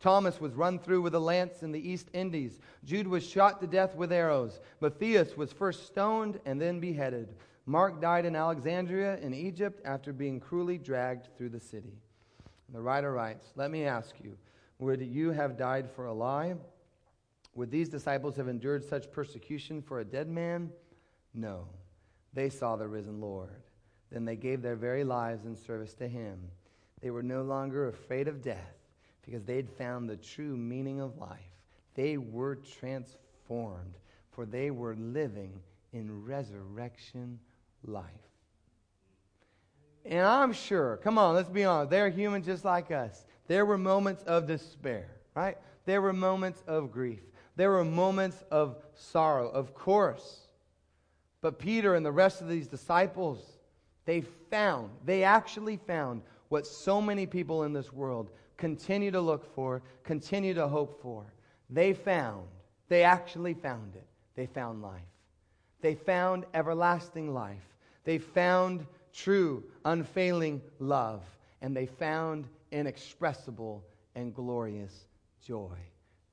Thomas 0.00 0.40
was 0.40 0.52
run 0.52 0.78
through 0.78 1.00
with 1.00 1.14
a 1.14 1.18
lance 1.18 1.62
in 1.62 1.72
the 1.72 1.90
East 1.90 2.08
Indies. 2.12 2.60
Jude 2.84 3.08
was 3.08 3.26
shot 3.26 3.60
to 3.60 3.66
death 3.66 3.94
with 3.94 4.12
arrows. 4.12 4.60
Matthias 4.80 5.36
was 5.36 5.52
first 5.52 5.86
stoned 5.86 6.38
and 6.44 6.60
then 6.60 6.80
beheaded. 6.80 7.34
Mark 7.64 8.00
died 8.00 8.26
in 8.26 8.36
Alexandria 8.36 9.16
in 9.18 9.32
Egypt 9.32 9.80
after 9.84 10.12
being 10.12 10.38
cruelly 10.38 10.76
dragged 10.76 11.28
through 11.36 11.48
the 11.48 11.60
city. 11.60 11.94
The 12.72 12.80
writer 12.80 13.12
writes, 13.12 13.52
Let 13.54 13.70
me 13.70 13.84
ask 13.84 14.14
you, 14.22 14.36
would 14.78 15.00
you 15.00 15.30
have 15.30 15.56
died 15.56 15.90
for 15.90 16.06
a 16.06 16.12
lie? 16.12 16.54
Would 17.54 17.70
these 17.70 17.88
disciples 17.88 18.36
have 18.36 18.48
endured 18.48 18.84
such 18.84 19.10
persecution 19.10 19.80
for 19.80 20.00
a 20.00 20.04
dead 20.04 20.28
man? 20.28 20.70
No. 21.32 21.68
They 22.34 22.50
saw 22.50 22.76
the 22.76 22.88
risen 22.88 23.20
Lord. 23.20 23.62
Then 24.10 24.24
they 24.24 24.36
gave 24.36 24.60
their 24.60 24.76
very 24.76 25.04
lives 25.04 25.46
in 25.46 25.56
service 25.56 25.94
to 25.94 26.06
him. 26.06 26.38
They 27.00 27.10
were 27.10 27.22
no 27.22 27.42
longer 27.42 27.88
afraid 27.88 28.28
of 28.28 28.42
death 28.42 28.74
because 29.22 29.44
they'd 29.44 29.70
found 29.70 30.08
the 30.08 30.16
true 30.16 30.56
meaning 30.56 31.00
of 31.00 31.18
life. 31.18 31.38
They 31.94 32.18
were 32.18 32.56
transformed, 32.56 33.94
for 34.30 34.44
they 34.44 34.70
were 34.70 34.94
living 34.96 35.60
in 35.92 36.24
resurrection 36.24 37.40
life. 37.84 38.04
And 40.08 40.24
I'm 40.24 40.52
sure, 40.52 40.98
come 40.98 41.18
on, 41.18 41.34
let's 41.34 41.48
be 41.48 41.64
honest, 41.64 41.90
they're 41.90 42.08
human 42.08 42.42
just 42.42 42.64
like 42.64 42.90
us. 42.90 43.24
There 43.48 43.66
were 43.66 43.78
moments 43.78 44.22
of 44.24 44.46
despair, 44.46 45.08
right? 45.34 45.58
There 45.84 46.00
were 46.00 46.12
moments 46.12 46.62
of 46.66 46.92
grief. 46.92 47.20
There 47.56 47.70
were 47.70 47.84
moments 47.84 48.44
of 48.50 48.76
sorrow, 48.94 49.48
of 49.48 49.74
course. 49.74 50.40
But 51.40 51.58
Peter 51.58 51.94
and 51.94 52.04
the 52.04 52.12
rest 52.12 52.40
of 52.40 52.48
these 52.48 52.68
disciples, 52.68 53.38
they 54.04 54.20
found, 54.50 54.90
they 55.04 55.24
actually 55.24 55.76
found 55.76 56.22
what 56.48 56.66
so 56.66 57.00
many 57.00 57.26
people 57.26 57.64
in 57.64 57.72
this 57.72 57.92
world 57.92 58.30
continue 58.56 59.10
to 59.10 59.20
look 59.20 59.54
for, 59.54 59.82
continue 60.04 60.54
to 60.54 60.68
hope 60.68 61.00
for. 61.02 61.24
They 61.68 61.92
found, 61.92 62.46
they 62.88 63.02
actually 63.02 63.54
found 63.54 63.96
it. 63.96 64.06
They 64.36 64.46
found 64.46 64.82
life. 64.82 65.00
They 65.80 65.94
found 65.94 66.44
everlasting 66.54 67.34
life. 67.34 67.76
They 68.04 68.18
found 68.18 68.86
true, 69.16 69.64
unfailing 69.84 70.60
love, 70.78 71.22
and 71.62 71.76
they 71.76 71.86
found 71.86 72.46
inexpressible 72.70 73.84
and 74.14 74.34
glorious 74.34 75.06
joy. 75.44 75.76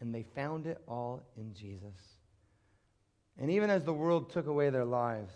And 0.01 0.13
they 0.13 0.23
found 0.23 0.67
it 0.67 0.81
all 0.87 1.23
in 1.37 1.53
Jesus. 1.53 1.95
And 3.39 3.49
even 3.49 3.69
as 3.69 3.83
the 3.83 3.93
world 3.93 4.31
took 4.31 4.47
away 4.47 4.69
their 4.69 4.85
lives, 4.85 5.33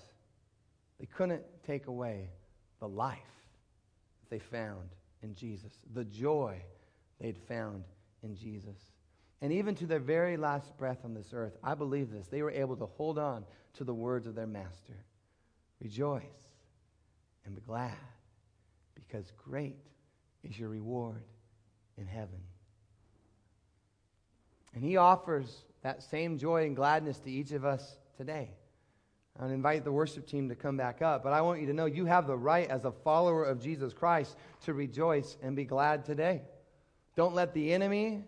they 0.99 1.05
couldn't 1.05 1.43
take 1.65 1.87
away 1.87 2.29
the 2.79 2.87
life 2.87 3.17
they 4.29 4.39
found 4.39 4.89
in 5.23 5.33
Jesus, 5.33 5.71
the 5.93 6.03
joy 6.03 6.61
they'd 7.19 7.37
found 7.47 7.85
in 8.23 8.35
Jesus. 8.35 8.77
And 9.41 9.53
even 9.53 9.73
to 9.75 9.85
their 9.85 9.99
very 9.99 10.35
last 10.35 10.75
breath 10.77 10.99
on 11.05 11.13
this 11.13 11.29
earth, 11.33 11.55
I 11.63 11.75
believe 11.75 12.11
this, 12.11 12.27
they 12.27 12.41
were 12.41 12.51
able 12.51 12.75
to 12.75 12.85
hold 12.85 13.17
on 13.17 13.45
to 13.75 13.83
the 13.83 13.93
words 13.93 14.27
of 14.27 14.35
their 14.35 14.47
master 14.47 14.93
Rejoice 15.79 16.46
and 17.47 17.55
be 17.55 17.61
glad, 17.61 17.91
because 18.93 19.31
great 19.43 19.77
is 20.43 20.59
your 20.59 20.69
reward 20.69 21.23
in 21.97 22.05
heaven. 22.05 22.39
And 24.75 24.83
he 24.83 24.97
offers 24.97 25.63
that 25.81 26.03
same 26.03 26.37
joy 26.37 26.65
and 26.65 26.75
gladness 26.75 27.17
to 27.19 27.31
each 27.31 27.51
of 27.51 27.65
us 27.65 27.97
today. 28.17 28.51
I 29.39 29.45
would 29.45 29.53
invite 29.53 29.83
the 29.83 29.91
worship 29.91 30.27
team 30.27 30.49
to 30.49 30.55
come 30.55 30.77
back 30.77 31.01
up, 31.01 31.23
but 31.23 31.31
I 31.31 31.41
want 31.41 31.61
you 31.61 31.67
to 31.67 31.73
know 31.73 31.85
you 31.85 32.05
have 32.05 32.27
the 32.27 32.37
right 32.37 32.69
as 32.69 32.85
a 32.85 32.91
follower 32.91 33.43
of 33.43 33.61
Jesus 33.61 33.93
Christ 33.93 34.35
to 34.65 34.73
rejoice 34.73 35.37
and 35.41 35.55
be 35.55 35.63
glad 35.63 36.05
today. 36.05 36.41
Don't 37.15 37.33
let 37.33 37.53
the 37.53 37.71
enemy 37.73 38.25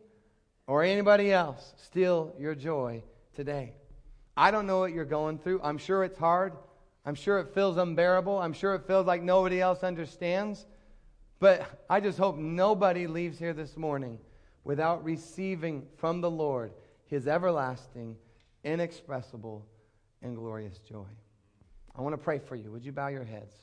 or 0.65 0.83
anybody 0.83 1.31
else 1.31 1.73
steal 1.77 2.33
your 2.39 2.55
joy 2.55 3.03
today. 3.35 3.73
I 4.37 4.51
don't 4.51 4.65
know 4.65 4.79
what 4.79 4.93
you're 4.93 5.03
going 5.05 5.39
through. 5.39 5.61
I'm 5.63 5.77
sure 5.77 6.03
it's 6.03 6.17
hard. 6.17 6.53
I'm 7.05 7.15
sure 7.15 7.39
it 7.39 7.53
feels 7.53 7.77
unbearable. 7.77 8.37
I'm 8.37 8.53
sure 8.53 8.75
it 8.75 8.85
feels 8.85 9.07
like 9.07 9.23
nobody 9.23 9.61
else 9.61 9.83
understands. 9.83 10.65
But 11.39 11.83
I 11.89 11.99
just 11.99 12.17
hope 12.17 12.37
nobody 12.37 13.07
leaves 13.07 13.39
here 13.39 13.53
this 13.53 13.77
morning 13.77 14.19
without 14.63 15.03
receiving 15.03 15.87
from 15.97 16.21
the 16.21 16.29
Lord 16.29 16.73
his 17.05 17.27
everlasting, 17.27 18.15
inexpressible, 18.63 19.65
and 20.21 20.35
glorious 20.35 20.77
joy. 20.79 21.07
I 21.95 22.01
want 22.01 22.13
to 22.13 22.17
pray 22.17 22.39
for 22.39 22.55
you. 22.55 22.71
Would 22.71 22.85
you 22.85 22.91
bow 22.91 23.07
your 23.07 23.23
heads? 23.23 23.55